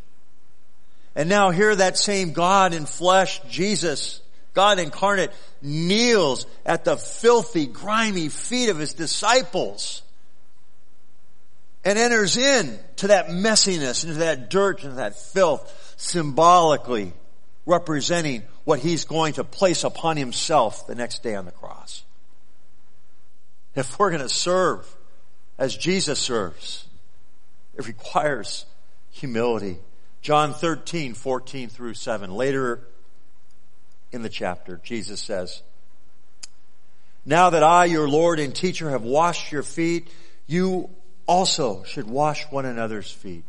And 1.15 1.29
now 1.29 1.51
here 1.51 1.75
that 1.75 1.97
same 1.97 2.33
God 2.33 2.73
in 2.73 2.85
flesh, 2.85 3.39
Jesus, 3.49 4.21
God 4.53 4.79
incarnate, 4.79 5.31
kneels 5.61 6.47
at 6.65 6.85
the 6.85 6.97
filthy, 6.97 7.67
grimy 7.67 8.29
feet 8.29 8.69
of 8.69 8.77
his 8.77 8.93
disciples 8.93 10.01
and 11.85 11.99
enters 11.99 12.37
in 12.37 12.79
to 12.97 13.07
that 13.07 13.27
messiness, 13.27 14.03
into 14.03 14.19
that 14.19 14.49
dirt, 14.49 14.83
into 14.83 14.95
that 14.95 15.15
filth, 15.19 15.95
symbolically 15.97 17.13
representing 17.65 18.43
what 18.63 18.79
he's 18.79 19.05
going 19.05 19.33
to 19.33 19.43
place 19.43 19.83
upon 19.83 20.17
himself 20.17 20.87
the 20.87 20.95
next 20.95 21.23
day 21.23 21.35
on 21.35 21.45
the 21.45 21.51
cross. 21.51 22.03
If 23.75 23.99
we're 23.99 24.11
going 24.11 24.21
to 24.21 24.29
serve 24.29 24.87
as 25.57 25.75
Jesus 25.75 26.19
serves, 26.19 26.85
it 27.75 27.87
requires 27.87 28.65
humility. 29.11 29.79
John 30.23 30.53
13, 30.53 31.15
14 31.15 31.67
through 31.67 31.95
7. 31.95 32.31
Later 32.31 32.79
in 34.13 34.21
the 34.21 34.29
chapter, 34.29 34.79
Jesus 34.81 35.19
says, 35.21 35.61
Now 37.25 37.49
that 37.49 37.61
I, 37.61 37.85
your 37.85 38.07
Lord 38.07 38.39
and 38.39 38.55
teacher, 38.55 38.89
have 38.89 39.03
washed 39.03 39.51
your 39.51 39.63
feet, 39.63 40.07
you 40.47 40.89
also 41.27 41.83
should 41.83 42.09
wash 42.09 42.45
one 42.49 42.65
another's 42.65 43.11
feet. 43.11 43.43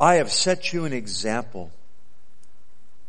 I 0.00 0.16
have 0.16 0.32
set 0.32 0.72
you 0.72 0.84
an 0.84 0.92
example 0.92 1.70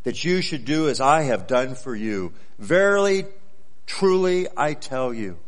that 0.04 0.24
you 0.24 0.44
should 0.44 0.64
do 0.64 0.90
as 0.90 1.02
I 1.02 1.24
have 1.24 1.48
done 1.48 1.74
for 1.74 1.96
you. 1.96 2.34
Verily, 2.60 3.25
truly, 3.88 4.48
I 4.56 4.75
tell 4.75 5.12
you. 5.12 5.40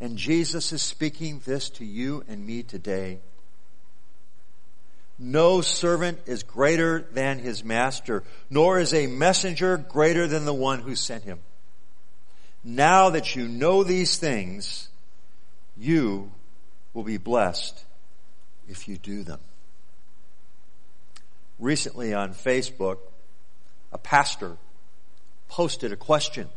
And 0.00 0.16
Jesus 0.16 0.72
is 0.72 0.80
speaking 0.80 1.42
this 1.44 1.68
to 1.70 1.84
you 1.84 2.24
and 2.26 2.46
me 2.46 2.62
today. 2.62 3.18
No 5.22 5.60
servant 5.60 6.18
is 6.24 6.42
greater 6.42 7.06
than 7.12 7.40
his 7.40 7.62
master, 7.62 8.24
nor 8.48 8.78
is 8.78 8.94
a 8.94 9.06
messenger 9.06 9.76
greater 9.76 10.26
than 10.26 10.46
the 10.46 10.54
one 10.54 10.80
who 10.80 10.96
sent 10.96 11.24
him. 11.24 11.40
Now 12.64 13.10
that 13.10 13.36
you 13.36 13.46
know 13.46 13.84
these 13.84 14.16
things, 14.16 14.88
you 15.76 16.32
will 16.94 17.02
be 17.02 17.18
blessed 17.18 17.84
if 18.66 18.88
you 18.88 18.96
do 18.96 19.22
them. 19.22 19.40
Recently 21.58 22.14
on 22.14 22.32
Facebook, 22.32 22.96
a 23.92 23.98
pastor 23.98 24.56
posted 25.48 25.92
a 25.92 25.96
question. 25.96 26.48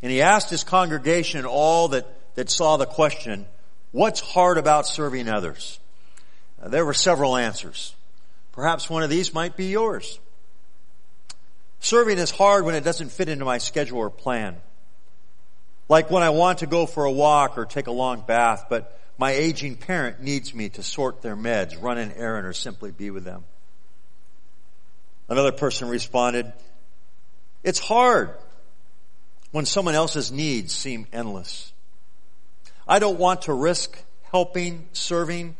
And 0.00 0.10
he 0.10 0.22
asked 0.22 0.48
his 0.48 0.64
congregation, 0.64 1.44
all 1.44 1.88
that, 1.88 2.06
that 2.34 2.48
saw 2.48 2.78
the 2.78 2.86
question, 2.86 3.44
what's 3.92 4.20
hard 4.20 4.56
about 4.56 4.86
serving 4.86 5.28
others? 5.28 5.78
Uh, 6.62 6.68
there 6.68 6.84
were 6.84 6.94
several 6.94 7.36
answers. 7.36 7.94
Perhaps 8.52 8.88
one 8.88 9.02
of 9.02 9.10
these 9.10 9.34
might 9.34 9.56
be 9.56 9.66
yours. 9.66 10.18
Serving 11.80 12.18
is 12.18 12.30
hard 12.30 12.64
when 12.64 12.74
it 12.74 12.84
doesn't 12.84 13.10
fit 13.10 13.28
into 13.28 13.44
my 13.44 13.58
schedule 13.58 13.98
or 13.98 14.10
plan. 14.10 14.56
Like 15.88 16.10
when 16.10 16.22
I 16.22 16.30
want 16.30 16.58
to 16.60 16.66
go 16.66 16.86
for 16.86 17.04
a 17.04 17.12
walk 17.12 17.58
or 17.58 17.66
take 17.66 17.86
a 17.86 17.92
long 17.92 18.22
bath, 18.26 18.66
but 18.68 18.98
my 19.18 19.32
aging 19.32 19.76
parent 19.76 20.20
needs 20.20 20.52
me 20.54 20.68
to 20.70 20.82
sort 20.82 21.22
their 21.22 21.36
meds, 21.36 21.80
run 21.80 21.98
an 21.98 22.12
errand, 22.12 22.46
or 22.46 22.52
simply 22.52 22.90
be 22.90 23.10
with 23.10 23.24
them. 23.24 23.44
Another 25.28 25.52
person 25.52 25.88
responded, 25.88 26.52
it's 27.62 27.78
hard 27.78 28.30
when 29.52 29.64
someone 29.64 29.94
else's 29.94 30.30
needs 30.30 30.72
seem 30.72 31.06
endless. 31.12 31.72
I 32.86 32.98
don't 32.98 33.18
want 33.18 33.42
to 33.42 33.52
risk 33.52 33.98
helping, 34.30 34.86
serving, 34.92 35.56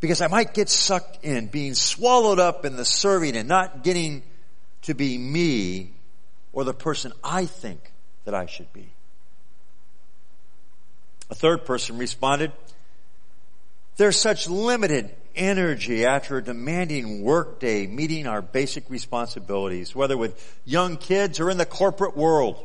because 0.00 0.20
I 0.20 0.28
might 0.28 0.54
get 0.54 0.68
sucked 0.68 1.24
in, 1.24 1.46
being 1.46 1.74
swallowed 1.74 2.38
up 2.38 2.64
in 2.64 2.76
the 2.76 2.84
serving 2.84 3.36
and 3.36 3.48
not 3.48 3.82
getting 3.82 4.22
to 4.82 4.94
be 4.94 5.18
me 5.18 5.92
or 6.52 6.64
the 6.64 6.74
person 6.74 7.12
I 7.22 7.46
think 7.46 7.92
that 8.24 8.34
I 8.34 8.46
should 8.46 8.72
be. 8.72 8.92
A 11.30 11.34
third 11.34 11.64
person 11.66 11.98
responded, 11.98 12.52
there's 13.96 14.18
such 14.18 14.48
limited 14.48 15.14
energy 15.34 16.04
after 16.04 16.38
a 16.38 16.42
demanding 16.42 17.22
workday 17.22 17.86
meeting 17.86 18.26
our 18.26 18.40
basic 18.40 18.88
responsibilities, 18.88 19.94
whether 19.94 20.16
with 20.16 20.60
young 20.64 20.96
kids 20.96 21.40
or 21.40 21.50
in 21.50 21.58
the 21.58 21.66
corporate 21.66 22.16
world. 22.16 22.64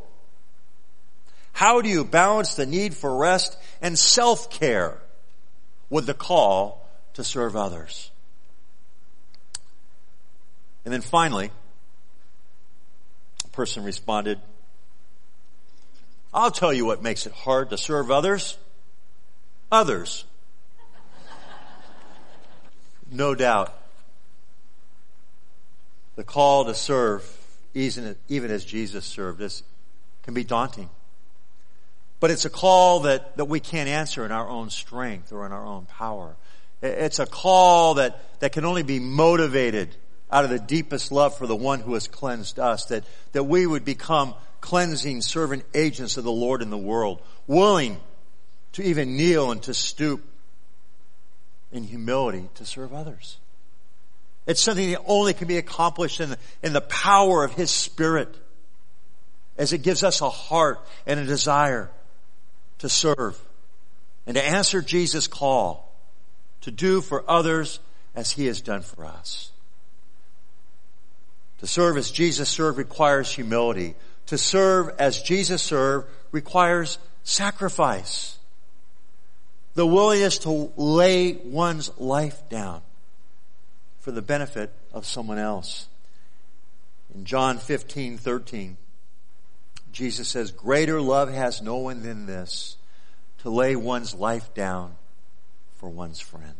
How 1.52 1.82
do 1.82 1.90
you 1.90 2.04
balance 2.04 2.56
the 2.56 2.66
need 2.66 2.96
for 2.96 3.16
rest 3.16 3.58
and 3.82 3.98
self-care 3.98 5.00
with 5.90 6.06
the 6.06 6.14
call 6.14 6.83
to 7.14 7.24
serve 7.24 7.56
others. 7.56 8.12
And 10.86 10.94
then 10.94 11.02
finally, 11.02 11.52
a 13.46 13.48
person 13.50 13.84
responded, 13.84 14.40
I'll 16.34 16.52
tell 16.52 16.74
you 16.74 16.86
what 16.86 17.04
makes 17.04 17.26
it 17.26 17.32
hard 17.32 17.70
to 17.70 17.78
serve 17.78 18.10
others. 18.10 18.58
Others. 19.72 20.26
no 23.12 23.36
doubt. 23.36 23.74
The 26.16 26.24
call 26.24 26.66
to 26.66 26.76
serve, 26.76 27.26
even 27.74 28.16
as 28.30 28.66
Jesus 28.66 29.06
served, 29.06 29.42
is, 29.42 29.64
can 30.24 30.34
be 30.34 30.44
daunting. 30.44 30.90
But 32.20 32.32
it's 32.32 32.46
a 32.46 32.50
call 32.50 33.02
that, 33.02 33.36
that 33.38 33.46
we 33.46 33.60
can't 33.60 33.90
answer 33.90 34.26
in 34.26 34.32
our 34.32 34.48
own 34.48 34.70
strength 34.70 35.32
or 35.32 35.46
in 35.46 35.52
our 35.52 35.66
own 35.66 35.86
power. 35.86 36.36
It's 36.84 37.20
a 37.20 37.26
call 37.26 37.94
that, 37.96 38.20
that 38.42 38.52
can 38.52 38.66
only 38.66 38.84
be 38.84 39.00
motivated 39.00 39.96
out 40.30 40.44
of 40.44 40.50
the 40.50 40.60
deepest 40.60 41.14
love 41.14 41.38
for 41.38 41.48
the 41.48 41.56
one 41.56 41.80
who 41.80 41.94
has 41.94 42.08
cleansed 42.10 42.60
us, 42.60 42.86
that, 42.86 43.06
that 43.32 43.46
we 43.46 43.66
would 43.66 43.86
become 43.86 44.36
cleansing 44.60 45.22
servant 45.22 45.64
agents 45.74 46.18
of 46.18 46.26
the 46.26 46.32
Lord 46.32 46.62
in 46.62 46.70
the 46.70 46.78
world, 46.78 47.22
willing 47.48 48.02
to 48.74 48.84
even 48.84 49.16
kneel 49.16 49.52
and 49.52 49.64
to 49.64 49.74
stoop 49.74 50.26
in 51.72 51.86
humility 51.86 52.50
to 52.56 52.66
serve 52.66 52.94
others. 52.94 53.38
It's 54.46 54.62
something 54.62 54.92
that 54.92 55.02
only 55.06 55.34
can 55.34 55.48
be 55.48 55.58
accomplished 55.58 56.20
in 56.20 56.36
in 56.62 56.74
the 56.74 56.82
power 56.82 57.46
of 57.46 57.54
His 57.54 57.72
Spirit 57.72 58.36
as 59.58 59.72
it 59.72 59.84
gives 59.84 60.04
us 60.04 60.20
a 60.20 60.30
heart 60.30 60.82
and 61.06 61.18
a 61.18 61.26
desire 61.26 61.90
to 62.80 62.90
serve 62.90 63.40
and 64.28 64.36
to 64.36 64.44
answer 64.44 64.82
Jesus' 64.82 65.28
call 65.28 65.93
to 66.64 66.72
do 66.72 67.02
for 67.02 67.24
others 67.30 67.80
as 68.16 68.32
he 68.32 68.46
has 68.48 68.62
done 68.62 68.82
for 68.82 69.06
us. 69.06 69.52
To 71.60 71.68
serve 71.68 71.98
as 71.98 72.12
Jesus 72.12 72.50
served 72.50 72.78
requires 72.78 73.32
humility. 73.32 73.96
To 74.28 74.38
serve 74.38 74.90
as 74.98 75.22
Jesus 75.22 75.62
served 75.62 76.08
requires 76.32 76.98
sacrifice. 77.24 78.38
The 79.76 79.86
willingness 79.86 80.40
to 80.40 80.72
lay 80.78 81.34
one's 81.34 81.92
life 81.98 82.48
down 82.50 82.82
for 84.00 84.12
the 84.12 84.22
benefit 84.22 84.72
of 84.94 85.06
someone 85.06 85.40
else. 85.40 85.88
In 87.14 87.26
John 87.26 87.58
15, 87.58 88.18
13, 88.18 88.78
Jesus 89.92 90.30
says, 90.30 90.52
greater 90.52 91.02
love 91.02 91.32
has 91.32 91.62
no 91.62 91.78
one 91.78 92.04
than 92.04 92.26
this, 92.26 92.78
to 93.40 93.50
lay 93.50 93.76
one's 93.76 94.14
life 94.14 94.54
down 94.54 94.96
for 95.84 95.90
one's 95.90 96.22
friend. 96.22 96.56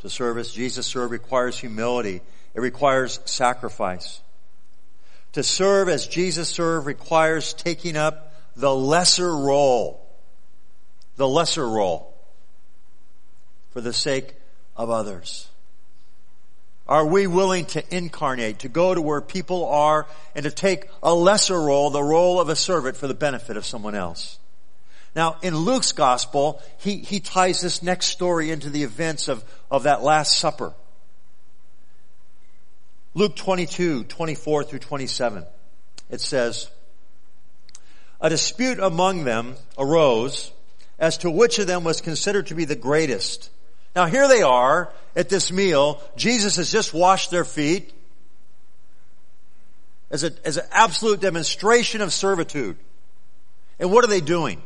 To 0.00 0.10
serve 0.10 0.36
as 0.36 0.50
Jesus 0.50 0.88
served 0.88 1.12
requires 1.12 1.56
humility. 1.56 2.20
It 2.52 2.60
requires 2.60 3.20
sacrifice. 3.26 4.20
To 5.34 5.44
serve 5.44 5.88
as 5.88 6.08
Jesus 6.08 6.48
served 6.48 6.88
requires 6.88 7.54
taking 7.54 7.96
up 7.96 8.34
the 8.56 8.74
lesser 8.74 9.32
role. 9.32 10.04
The 11.14 11.28
lesser 11.28 11.64
role. 11.68 12.12
For 13.70 13.80
the 13.80 13.92
sake 13.92 14.34
of 14.76 14.90
others. 14.90 15.46
Are 16.88 17.06
we 17.06 17.28
willing 17.28 17.66
to 17.66 17.96
incarnate, 17.96 18.58
to 18.60 18.68
go 18.68 18.92
to 18.92 19.00
where 19.00 19.20
people 19.20 19.66
are 19.66 20.08
and 20.34 20.42
to 20.42 20.50
take 20.50 20.88
a 21.04 21.14
lesser 21.14 21.62
role, 21.62 21.90
the 21.90 22.02
role 22.02 22.40
of 22.40 22.48
a 22.48 22.56
servant 22.56 22.96
for 22.96 23.06
the 23.06 23.14
benefit 23.14 23.56
of 23.56 23.64
someone 23.64 23.94
else? 23.94 24.40
Now, 25.14 25.36
in 25.42 25.54
Luke's 25.54 25.92
gospel, 25.92 26.62
he, 26.78 26.98
he 26.98 27.20
ties 27.20 27.60
this 27.60 27.82
next 27.82 28.06
story 28.06 28.50
into 28.50 28.70
the 28.70 28.82
events 28.82 29.28
of, 29.28 29.44
of 29.70 29.82
that 29.82 30.02
Last 30.02 30.38
Supper. 30.38 30.72
Luke 33.14 33.36
22, 33.36 34.04
24 34.04 34.64
through 34.64 34.78
27. 34.78 35.44
It 36.10 36.20
says, 36.20 36.70
a 38.22 38.30
dispute 38.30 38.78
among 38.78 39.24
them 39.24 39.56
arose 39.76 40.52
as 40.98 41.18
to 41.18 41.30
which 41.30 41.58
of 41.58 41.66
them 41.66 41.84
was 41.84 42.00
considered 42.00 42.46
to 42.46 42.54
be 42.54 42.64
the 42.64 42.76
greatest. 42.76 43.50
Now 43.96 44.06
here 44.06 44.28
they 44.28 44.42
are 44.42 44.92
at 45.16 45.28
this 45.28 45.50
meal. 45.50 46.00
Jesus 46.16 46.56
has 46.56 46.70
just 46.70 46.94
washed 46.94 47.30
their 47.30 47.44
feet 47.44 47.92
as, 50.10 50.24
a, 50.24 50.32
as 50.44 50.56
an 50.56 50.66
absolute 50.70 51.20
demonstration 51.20 52.00
of 52.00 52.12
servitude. 52.12 52.76
And 53.80 53.90
what 53.90 54.04
are 54.04 54.08
they 54.08 54.20
doing? 54.20 54.62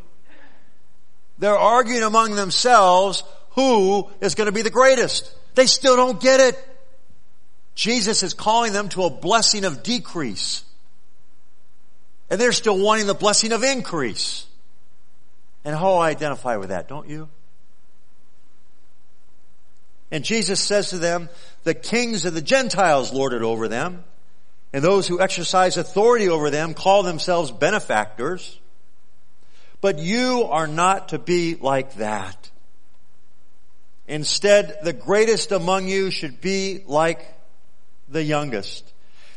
They're 1.38 1.56
arguing 1.56 2.02
among 2.02 2.34
themselves 2.34 3.22
who 3.50 4.08
is 4.20 4.34
going 4.34 4.46
to 4.46 4.52
be 4.52 4.62
the 4.62 4.70
greatest. 4.70 5.32
They 5.54 5.66
still 5.66 5.96
don't 5.96 6.20
get 6.20 6.40
it. 6.40 6.58
Jesus 7.74 8.22
is 8.22 8.34
calling 8.34 8.72
them 8.72 8.88
to 8.90 9.04
a 9.04 9.10
blessing 9.10 9.64
of 9.64 9.82
decrease. 9.82 10.64
And 12.30 12.40
they're 12.40 12.52
still 12.52 12.78
wanting 12.78 13.06
the 13.06 13.14
blessing 13.14 13.52
of 13.52 13.62
increase. 13.62 14.46
And 15.64 15.76
how 15.76 15.94
I 15.94 16.10
identify 16.10 16.56
with 16.56 16.70
that, 16.70 16.88
don't 16.88 17.08
you? 17.08 17.28
And 20.10 20.24
Jesus 20.24 20.60
says 20.60 20.90
to 20.90 20.98
them, 20.98 21.28
the 21.64 21.74
kings 21.74 22.24
of 22.24 22.34
the 22.34 22.40
Gentiles 22.40 23.12
lord 23.12 23.32
it 23.32 23.42
over 23.42 23.66
them, 23.68 24.04
and 24.72 24.82
those 24.82 25.08
who 25.08 25.20
exercise 25.20 25.76
authority 25.76 26.28
over 26.28 26.50
them 26.50 26.74
call 26.74 27.02
themselves 27.02 27.50
benefactors. 27.50 28.58
But 29.86 30.00
you 30.00 30.42
are 30.50 30.66
not 30.66 31.10
to 31.10 31.18
be 31.20 31.54
like 31.54 31.94
that. 31.98 32.50
Instead, 34.08 34.78
the 34.82 34.92
greatest 34.92 35.52
among 35.52 35.86
you 35.86 36.10
should 36.10 36.40
be 36.40 36.82
like 36.88 37.24
the 38.08 38.24
youngest, 38.24 38.92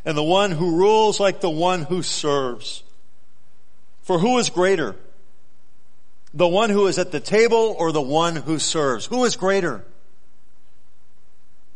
and 0.06 0.18
the 0.18 0.24
one 0.24 0.50
who 0.50 0.76
rules 0.76 1.20
like 1.20 1.40
the 1.40 1.52
one 1.52 1.84
who 1.84 2.02
serves. 2.02 2.82
For 4.02 4.18
who 4.18 4.40
is 4.40 4.50
greater? 4.50 4.96
The 6.34 6.48
one 6.48 6.72
who 6.72 6.88
is 6.88 6.98
at 6.98 7.12
the 7.12 7.20
table 7.20 7.76
or 7.78 7.92
the 7.92 8.02
one 8.02 8.36
who 8.36 8.58
serves? 8.58 9.06
Who 9.06 9.26
is 9.26 9.36
greater? 9.36 9.86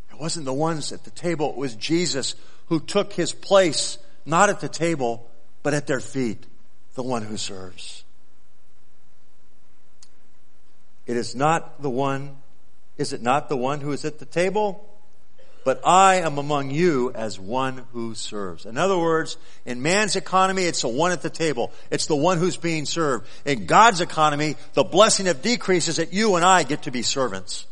It 0.09 0.19
wasn't 0.19 0.45
the 0.45 0.51
ones 0.51 0.91
at 0.91 1.03
the 1.03 1.11
table, 1.11 1.51
it 1.51 1.57
was 1.57 1.75
Jesus 1.75 2.33
who 2.69 2.79
took 2.79 3.13
his 3.13 3.33
place, 3.33 3.99
not 4.25 4.49
at 4.49 4.61
the 4.61 4.67
table, 4.67 5.29
but 5.61 5.75
at 5.75 5.85
their 5.85 5.99
feet, 5.99 6.43
the 6.95 7.03
one 7.03 7.21
who 7.21 7.37
serves. 7.37 8.02
It 11.05 11.17
is 11.17 11.35
not 11.35 11.81
the 11.81 11.89
one, 11.89 12.37
is 12.97 13.13
it 13.13 13.21
not 13.21 13.49
the 13.49 13.57
one 13.57 13.81
who 13.81 13.91
is 13.91 14.05
at 14.05 14.19
the 14.19 14.25
table? 14.25 14.89
But 15.65 15.81
I 15.85 16.15
am 16.15 16.37
among 16.37 16.71
you 16.71 17.11
as 17.15 17.39
one 17.39 17.85
who 17.93 18.15
serves. 18.15 18.65
In 18.65 18.77
other 18.77 18.97
words, 18.97 19.37
in 19.65 19.81
man's 19.81 20.17
economy, 20.17 20.65
it's 20.65 20.81
the 20.81 20.89
one 20.89 21.13
at 21.13 21.21
the 21.21 21.29
table. 21.29 21.71
It's 21.89 22.05
the 22.05 22.17
one 22.17 22.37
who's 22.37 22.57
being 22.57 22.85
served. 22.85 23.27
In 23.45 23.65
God's 23.65 24.01
economy, 24.01 24.57
the 24.73 24.83
blessing 24.83 25.29
of 25.29 25.41
decrease 25.41 25.87
is 25.87 25.97
that 25.97 26.11
you 26.11 26.35
and 26.35 26.43
I 26.43 26.63
get 26.63 26.83
to 26.83 26.91
be 26.91 27.01
servants. 27.01 27.65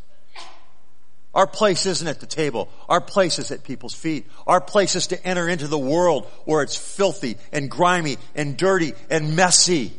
Our 1.33 1.47
place 1.47 1.85
isn't 1.85 2.07
at 2.07 2.19
the 2.19 2.25
table. 2.25 2.69
Our 2.89 3.01
place 3.01 3.39
is 3.39 3.51
at 3.51 3.63
people's 3.63 3.93
feet. 3.93 4.27
Our 4.47 4.59
place 4.59 4.95
is 4.95 5.07
to 5.07 5.25
enter 5.25 5.47
into 5.47 5.67
the 5.67 5.77
world 5.77 6.25
where 6.45 6.61
it's 6.61 6.75
filthy 6.75 7.37
and 7.51 7.69
grimy 7.69 8.17
and 8.35 8.57
dirty 8.57 8.93
and 9.09 9.35
messy. 9.35 9.93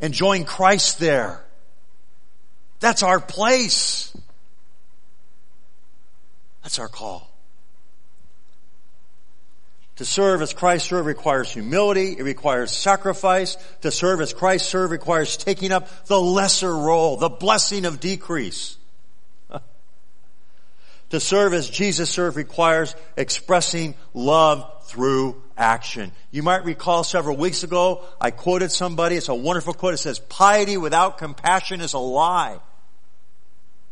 And 0.00 0.12
join 0.12 0.44
Christ 0.44 0.98
there. 0.98 1.44
That's 2.80 3.02
our 3.02 3.20
place. 3.20 4.14
That's 6.62 6.78
our 6.78 6.88
call. 6.88 7.30
To 9.96 10.04
serve 10.04 10.42
as 10.42 10.52
Christ 10.52 10.86
served 10.88 11.06
requires 11.06 11.50
humility. 11.50 12.16
It 12.18 12.22
requires 12.22 12.70
sacrifice. 12.70 13.56
To 13.80 13.90
serve 13.90 14.20
as 14.20 14.34
Christ 14.34 14.68
served 14.68 14.92
requires 14.92 15.36
taking 15.38 15.72
up 15.72 16.06
the 16.06 16.20
lesser 16.20 16.76
role, 16.76 17.16
the 17.16 17.30
blessing 17.30 17.86
of 17.86 17.98
decrease. 17.98 18.76
To 21.10 21.20
serve 21.20 21.54
as 21.54 21.70
Jesus 21.70 22.10
served 22.10 22.36
requires 22.36 22.94
expressing 23.16 23.94
love 24.12 24.86
through 24.86 25.42
action. 25.56 26.12
You 26.30 26.42
might 26.42 26.64
recall 26.64 27.04
several 27.04 27.36
weeks 27.36 27.62
ago, 27.62 28.04
I 28.20 28.30
quoted 28.30 28.70
somebody, 28.70 29.16
it's 29.16 29.28
a 29.28 29.34
wonderful 29.34 29.74
quote, 29.74 29.94
it 29.94 29.98
says, 29.98 30.18
piety 30.18 30.76
without 30.76 31.18
compassion 31.18 31.80
is 31.80 31.94
a 31.94 31.98
lie. 31.98 32.58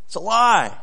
It's 0.07 0.17
a 0.17 0.21
lie. 0.21 0.77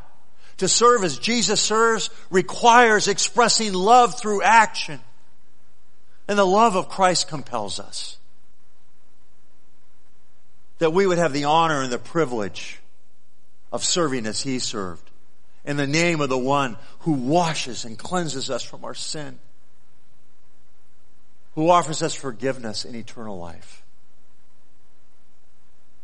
To 0.58 0.68
serve 0.68 1.04
as 1.04 1.18
Jesus 1.18 1.60
serves 1.60 2.10
requires 2.30 3.08
expressing 3.08 3.74
love 3.74 4.20
through 4.20 4.42
action. 4.44 5.00
And 6.28 6.38
the 6.38 6.46
love 6.46 6.76
of 6.76 6.88
Christ 6.88 7.28
compels 7.28 7.80
us. 7.80 8.18
That 10.80 10.94
we 10.94 11.06
would 11.06 11.18
have 11.18 11.34
the 11.34 11.46
honor 11.46 11.82
and 11.82 11.92
the 11.92 12.00
privilege 12.00 12.80
of 13.72 13.84
serving 13.84 14.26
as 14.26 14.42
He 14.42 14.60
served. 14.60 15.11
In 15.66 15.78
the 15.78 15.88
name 15.88 16.22
of 16.22 16.30
the 16.30 16.38
one 16.38 16.78
who 17.00 17.14
washes 17.14 17.86
and 17.86 17.98
cleanses 17.98 18.50
us 18.50 18.64
from 18.64 18.84
our 18.84 18.96
sin. 18.96 19.40
Who 21.56 21.70
offers 21.70 22.02
us 22.02 22.16
forgiveness 22.16 22.86
and 22.86 22.96
eternal 22.96 23.38
life. 23.38 23.84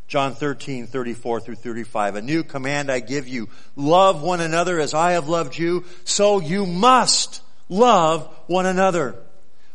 John 0.08 0.36
13, 0.36 0.88
34 0.88 1.41
through 1.41 1.56
35. 1.56 2.15
A 2.15 2.22
new 2.22 2.43
command 2.43 2.89
I 2.89 3.00
give 3.00 3.28
you. 3.28 3.50
Love 3.76 4.22
one 4.22 4.39
another 4.39 4.80
as 4.80 4.93
I 4.93 5.13
have 5.13 5.28
loved 5.28 5.58
you. 5.58 5.84
So 6.06 6.39
you 6.39 6.65
must 6.65 7.41
love 7.67 8.34
one 8.48 8.65
another. 8.65 9.15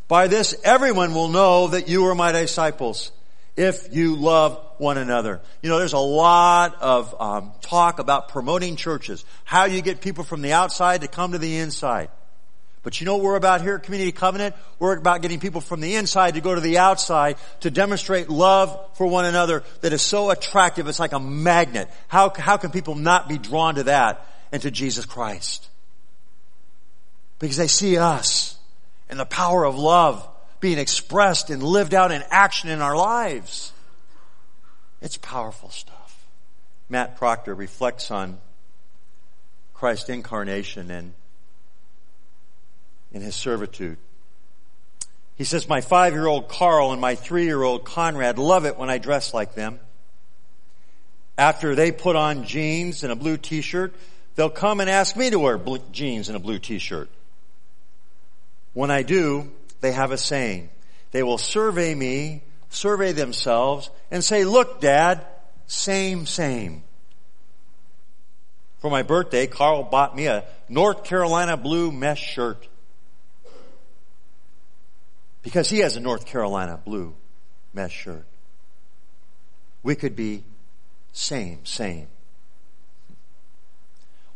By 0.08 0.28
this 0.28 0.54
everyone 0.64 1.14
will 1.14 1.28
know 1.28 1.68
that 1.68 1.88
you 1.88 2.06
are 2.06 2.14
my 2.14 2.32
disciples 2.32 3.12
if 3.56 3.94
you 3.94 4.16
love 4.16 4.58
one 4.82 4.98
another. 4.98 5.40
You 5.62 5.70
know, 5.70 5.78
there's 5.78 5.94
a 5.94 5.98
lot 5.98 6.82
of 6.82 7.14
um, 7.18 7.52
talk 7.62 8.00
about 8.00 8.28
promoting 8.28 8.76
churches. 8.76 9.24
How 9.44 9.64
you 9.64 9.80
get 9.80 10.00
people 10.00 10.24
from 10.24 10.42
the 10.42 10.52
outside 10.52 11.00
to 11.00 11.08
come 11.08 11.32
to 11.32 11.38
the 11.38 11.56
inside. 11.58 12.10
But 12.82 13.00
you 13.00 13.04
know 13.04 13.14
what 13.14 13.22
we're 13.22 13.36
about 13.36 13.62
here 13.62 13.76
at 13.76 13.84
Community 13.84 14.10
Covenant? 14.10 14.56
We're 14.80 14.96
about 14.96 15.22
getting 15.22 15.38
people 15.38 15.60
from 15.60 15.80
the 15.80 15.94
inside 15.94 16.34
to 16.34 16.40
go 16.40 16.54
to 16.54 16.60
the 16.60 16.78
outside 16.78 17.36
to 17.60 17.70
demonstrate 17.70 18.28
love 18.28 18.76
for 18.94 19.06
one 19.06 19.24
another 19.24 19.62
that 19.82 19.92
is 19.92 20.02
so 20.02 20.30
attractive. 20.30 20.88
It's 20.88 20.98
like 20.98 21.12
a 21.12 21.20
magnet. 21.20 21.88
How, 22.08 22.30
how 22.36 22.56
can 22.56 22.72
people 22.72 22.96
not 22.96 23.28
be 23.28 23.38
drawn 23.38 23.76
to 23.76 23.84
that 23.84 24.26
and 24.50 24.60
to 24.62 24.70
Jesus 24.72 25.04
Christ? 25.04 25.68
Because 27.38 27.56
they 27.56 27.68
see 27.68 27.98
us 27.98 28.58
and 29.08 29.18
the 29.18 29.26
power 29.26 29.64
of 29.64 29.76
love 29.76 30.28
being 30.58 30.78
expressed 30.78 31.50
and 31.50 31.62
lived 31.62 31.94
out 31.94 32.10
in 32.10 32.22
action 32.30 32.68
in 32.68 32.80
our 32.80 32.96
lives. 32.96 33.71
It's 35.02 35.16
powerful 35.16 35.68
stuff. 35.68 36.26
Matt 36.88 37.16
Proctor 37.16 37.54
reflects 37.54 38.10
on 38.10 38.38
Christ's 39.74 40.08
incarnation 40.08 40.90
and 40.90 41.12
in 43.12 43.20
his 43.20 43.34
servitude. 43.34 43.98
He 45.36 45.44
says, 45.44 45.68
my 45.68 45.80
five-year-old 45.80 46.48
Carl 46.48 46.92
and 46.92 47.00
my 47.00 47.16
three-year-old 47.16 47.84
Conrad 47.84 48.38
love 48.38 48.64
it 48.64 48.78
when 48.78 48.90
I 48.90 48.98
dress 48.98 49.34
like 49.34 49.54
them. 49.54 49.80
After 51.36 51.74
they 51.74 51.90
put 51.90 52.14
on 52.14 52.44
jeans 52.44 53.02
and 53.02 53.10
a 53.10 53.16
blue 53.16 53.36
t-shirt, 53.38 53.94
they'll 54.36 54.50
come 54.50 54.80
and 54.80 54.88
ask 54.88 55.16
me 55.16 55.30
to 55.30 55.38
wear 55.38 55.60
jeans 55.90 56.28
and 56.28 56.36
a 56.36 56.40
blue 56.40 56.58
t-shirt. 56.58 57.10
When 58.72 58.90
I 58.90 59.02
do, 59.02 59.50
they 59.80 59.92
have 59.92 60.12
a 60.12 60.18
saying. 60.18 60.68
They 61.10 61.22
will 61.22 61.38
survey 61.38 61.94
me, 61.94 62.42
survey 62.72 63.12
themselves, 63.12 63.90
and 64.10 64.24
say, 64.24 64.44
look, 64.44 64.80
dad, 64.80 65.24
same, 65.66 66.26
same. 66.26 66.82
For 68.80 68.90
my 68.90 69.02
birthday, 69.02 69.46
Carl 69.46 69.84
bought 69.84 70.16
me 70.16 70.26
a 70.26 70.44
North 70.68 71.04
Carolina 71.04 71.56
blue 71.56 71.92
mesh 71.92 72.32
shirt 72.32 72.66
because 75.42 75.68
he 75.68 75.80
has 75.80 75.96
a 75.96 76.00
North 76.00 76.26
Carolina 76.26 76.80
blue 76.84 77.14
mesh 77.72 77.92
shirt. 77.92 78.24
We 79.82 79.94
could 79.94 80.16
be 80.16 80.42
same, 81.12 81.64
same. 81.64 82.08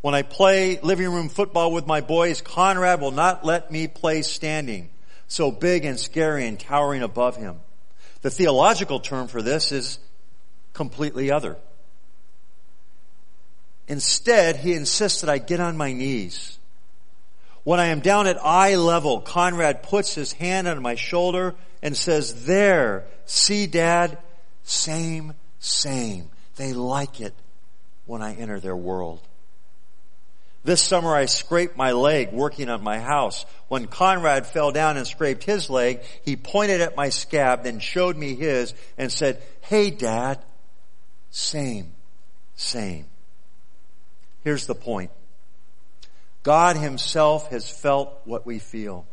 When 0.01 0.13
I 0.13 0.21
play 0.21 0.79
living 0.81 1.11
room 1.11 1.27
football 1.27 1.71
with 1.71 1.87
my 1.87 2.01
boys, 2.01 2.41
Conrad 2.41 3.01
will 3.01 3.11
not 3.11 3.43
let 3.43 3.71
me 3.71 3.87
play 3.87 4.21
standing, 4.21 4.89
so 5.27 5.51
big 5.51 5.85
and 5.85 5.99
scary 5.99 6.47
and 6.47 6.59
towering 6.59 7.01
above 7.01 7.35
him. 7.35 7.59
The 8.21 8.29
theological 8.29 8.99
term 8.99 9.27
for 9.27 9.41
this 9.41 9.71
is 9.71 9.99
completely 10.73 11.31
other. 11.31 11.57
Instead, 13.87 14.57
he 14.57 14.73
insists 14.73 15.21
that 15.21 15.29
I 15.29 15.37
get 15.37 15.59
on 15.59 15.77
my 15.77 15.93
knees 15.93 16.57
when 17.67 17.81
I 17.81 17.87
am 17.87 17.99
down 17.99 18.27
at 18.27 18.41
eye 18.41 18.75
level, 18.75 19.19
Conrad 19.19 19.83
puts 19.83 20.15
his 20.15 20.31
hand 20.31 20.69
on 20.69 20.81
my 20.81 20.95
shoulder 20.95 21.53
and 21.81 21.97
says, 21.97 22.45
there, 22.45 23.03
see 23.25 23.67
dad, 23.67 24.17
same, 24.63 25.33
same. 25.59 26.29
They 26.55 26.71
like 26.71 27.19
it 27.19 27.33
when 28.05 28.21
I 28.21 28.35
enter 28.35 28.61
their 28.61 28.73
world. 28.73 29.19
This 30.67 30.81
summer 30.81 31.15
I 31.15 31.27
scraped 31.27 31.77
my 31.77 31.93
leg 31.93 32.33
working 32.33 32.67
on 32.67 32.83
my 32.83 32.99
house. 32.99 33.45
When 33.69 33.87
Conrad 33.87 34.45
fell 34.45 34.73
down 34.73 34.97
and 34.97 35.07
scraped 35.07 35.45
his 35.45 35.69
leg, 35.69 36.01
he 36.25 36.35
pointed 36.35 36.81
at 36.81 36.97
my 36.97 37.07
scab, 37.07 37.63
then 37.63 37.79
showed 37.79 38.17
me 38.17 38.35
his 38.35 38.73
and 38.97 39.09
said, 39.09 39.41
Hey 39.61 39.91
dad, 39.91 40.39
same, 41.31 41.93
same. 42.57 43.05
Here's 44.43 44.67
the 44.67 44.75
point. 44.75 45.11
God 46.43 46.75
himself 46.75 47.49
has 47.51 47.69
felt 47.69 48.19
what 48.25 48.45
we 48.45 48.59
feel. 48.59 49.05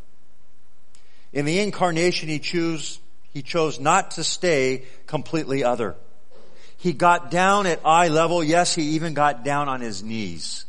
In 1.33 1.45
the 1.45 1.61
incarnation, 1.61 2.29
he 2.29 2.41
chose, 2.41 2.99
he 3.33 3.43
chose 3.43 3.79
not 3.79 4.11
to 4.13 4.25
stay 4.25 4.87
completely 5.07 5.63
other. 5.63 5.95
He 6.79 6.93
got 6.93 7.31
down 7.31 7.69
at 7.69 7.79
eye 7.87 8.09
level. 8.09 8.43
Yes, 8.43 8.75
he 8.75 8.97
even 8.97 9.15
got 9.15 9.45
down 9.45 9.69
on 9.69 9.81
his 9.81 10.03
knees. 10.03 10.65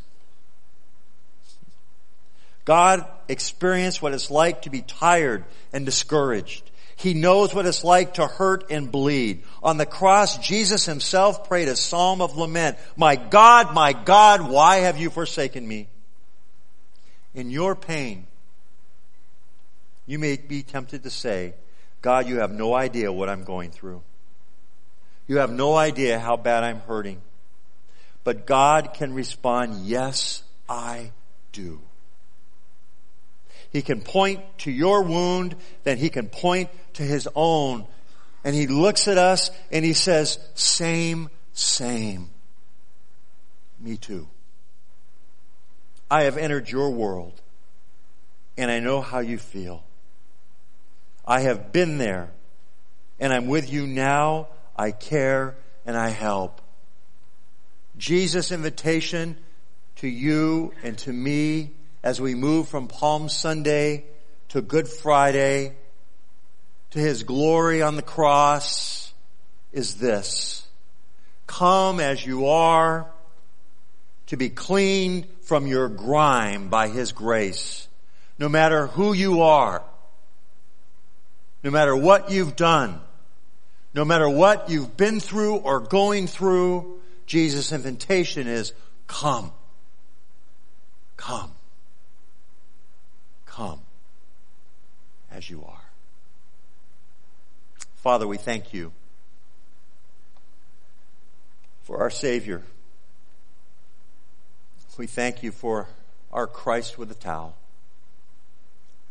God 2.65 3.06
experienced 3.28 4.01
what 4.01 4.13
it's 4.13 4.32
like 4.32 4.63
to 4.63 4.69
be 4.69 4.82
tired 4.82 5.45
and 5.71 5.86
discouraged. 5.86 6.69
He 6.97 7.13
knows 7.13 7.54
what 7.54 7.65
it's 7.65 7.84
like 7.84 8.15
to 8.15 8.25
hurt 8.25 8.71
and 8.71 8.91
bleed. 8.91 9.43
On 9.62 9.78
the 9.78 9.86
cross, 9.86 10.38
Jesus 10.38 10.86
himself 10.86 11.47
prayed 11.47 11.67
a 11.67 11.75
psalm 11.75 12.21
of 12.21 12.38
lament. 12.38 12.78
My 12.95 13.15
God, 13.15 13.73
my 13.73 13.93
God, 13.93 14.49
why 14.49 14.78
have 14.78 14.97
you 14.97 15.10
forsaken 15.10 15.67
me? 15.67 15.88
In 17.34 17.51
your 17.51 17.75
pain, 17.75 18.28
you 20.06 20.17
may 20.19 20.38
be 20.38 20.63
tempted 20.63 21.04
to 21.04 21.10
say, 21.10 21.54
God, 22.01 22.28
you 22.28 22.39
have 22.39 22.51
no 22.51 22.73
idea 22.73 23.12
what 23.12 23.30
I'm 23.30 23.43
going 23.43 23.71
through. 23.71 24.01
You 25.28 25.38
have 25.38 25.51
no 25.51 25.75
idea 25.75 26.19
how 26.19 26.38
bad 26.38 26.63
I'm 26.63 26.80
hurting. 26.82 27.21
But 28.23 28.45
God 28.45 28.93
can 28.93 29.13
respond, 29.13 29.86
yes, 29.86 30.43
I 30.69 31.12
do. 31.51 31.82
He 33.76 33.82
can 33.82 34.00
point 34.00 34.40
to 34.60 34.72
your 34.72 35.04
wound, 35.04 35.58
then 35.84 35.98
he 35.98 36.10
can 36.10 36.30
point 36.30 36.70
to 36.94 37.04
his 37.04 37.28
own. 37.36 37.86
And 38.46 38.56
he 38.56 38.68
looks 38.68 39.10
at 39.10 39.18
us 39.18 39.52
and 39.70 39.84
he 39.84 39.92
says, 39.92 40.40
same, 40.54 41.30
same. 41.52 42.30
Me 43.78 43.98
too. 43.98 44.30
I 46.10 46.24
have 46.24 46.38
entered 46.38 46.72
your 46.72 46.92
world 46.92 47.42
and 48.58 48.72
I 48.72 48.80
know 48.80 49.02
how 49.02 49.20
you 49.20 49.38
feel. 49.38 49.84
I 51.28 51.42
have 51.42 51.74
been 51.74 51.98
there 51.98 52.32
and 53.20 53.34
I'm 53.34 53.48
with 53.48 53.70
you 53.70 53.88
now. 53.88 54.48
I 54.78 54.92
care 54.92 55.58
and 55.86 55.98
I 55.98 56.12
help. 56.12 56.62
Jesus' 57.98 58.54
invitation 58.54 59.36
to 59.98 60.08
you 60.08 60.72
and 60.82 60.98
to 61.00 61.12
me 61.12 61.72
as 62.06 62.22
we 62.22 62.36
move 62.36 62.70
from 62.70 62.88
Palm 62.88 63.28
Sunday 63.30 64.06
to 64.50 64.62
Good 64.62 64.88
Friday 64.88 65.74
to 66.91 67.00
His 67.00 67.24
glory 67.24 67.82
on 67.82 67.96
the 67.96 68.04
cross 68.04 69.12
is 69.74 69.96
this. 69.96 70.68
Come 71.48 72.00
as 72.00 72.24
you 72.24 72.46
are 72.46 73.08
to 74.28 74.38
be 74.38 74.50
cleaned 74.50 75.26
from 75.41 75.65
your 75.65 75.89
grime 75.89 76.70
by 76.70 76.89
His 76.89 77.12
grace. 77.12 77.88
No 78.38 78.50
matter 78.50 78.86
who 78.86 79.13
you 79.13 79.41
are, 79.41 79.82
no 81.63 81.72
matter 81.72 81.96
what 81.96 82.30
you've 82.30 82.56
done, 82.56 83.02
no 83.96 84.06
matter 84.06 84.30
what 84.30 84.70
you've 84.70 84.96
been 84.96 85.20
through 85.20 85.56
or 85.56 85.80
going 85.80 86.28
through, 86.28 87.00
Jesus' 87.26 87.72
invitation 87.72 88.48
is 88.48 88.74
come. 89.08 89.52
Come 91.18 91.55
come 93.56 93.80
as 95.32 95.50
you 95.50 95.63
are. 95.65 95.84
Father, 97.96 98.28
we 98.28 98.38
thank 98.38 98.74
you 98.74 98.91
for 101.84 102.00
our 102.00 102.10
Savior. 102.10 102.63
We 104.98 105.08
thank 105.08 105.41
you 105.41 105.52
for 105.52 105.88
our 106.34 106.48
Christ 106.48 106.98
with 106.98 107.10
a 107.12 107.15
towel 107.15 107.56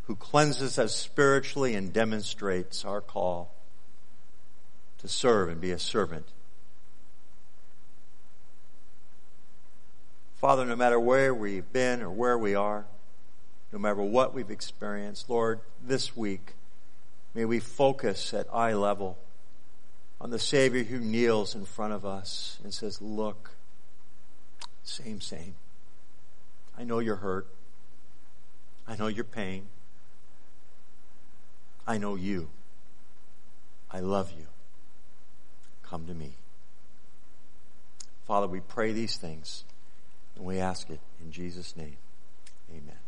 who 0.07 0.14
cleanses 0.14 0.78
us 0.78 0.94
spiritually 0.94 1.74
and 1.74 1.90
demonstrates 1.90 2.85
our 2.85 3.00
call 3.00 3.54
to 4.98 5.09
serve 5.09 5.48
and 5.48 5.61
be 5.61 5.70
a 5.70 5.78
servant. 5.78 6.26
Father, 10.37 10.66
no 10.66 10.76
matter 10.76 11.00
where 11.00 11.33
we've 11.33 11.72
been 11.72 12.02
or 12.02 12.11
where 12.11 12.37
we 12.37 12.54
are, 12.54 12.85
no 13.74 13.80
matter 13.80 14.00
what 14.00 14.32
we've 14.32 14.52
experienced. 14.52 15.28
Lord, 15.28 15.58
this 15.84 16.16
week, 16.16 16.52
may 17.34 17.44
we 17.44 17.58
focus 17.58 18.32
at 18.32 18.46
eye 18.54 18.72
level 18.72 19.18
on 20.20 20.30
the 20.30 20.38
Savior 20.38 20.84
who 20.84 21.00
kneels 21.00 21.56
in 21.56 21.64
front 21.64 21.92
of 21.92 22.06
us 22.06 22.60
and 22.62 22.72
says, 22.72 23.02
look, 23.02 23.50
same, 24.84 25.20
same. 25.20 25.56
I 26.78 26.84
know 26.84 27.00
you're 27.00 27.16
hurt. 27.16 27.48
I 28.87 28.94
know 28.94 29.08
your 29.08 29.24
pain. 29.24 29.66
I 31.84 31.98
know 31.98 32.14
you. 32.14 32.50
I 33.90 33.98
love 33.98 34.30
you. 34.38 34.46
Come 35.82 36.06
to 36.06 36.14
me. 36.14 36.34
Father, 38.24 38.46
we 38.46 38.60
pray 38.60 38.92
these 38.92 39.16
things 39.16 39.64
and 40.37 40.44
we 40.44 40.60
ask 40.60 40.90
it 40.90 41.00
in 41.20 41.32
Jesus' 41.32 41.76
name. 41.76 41.96
Amen. 42.70 43.03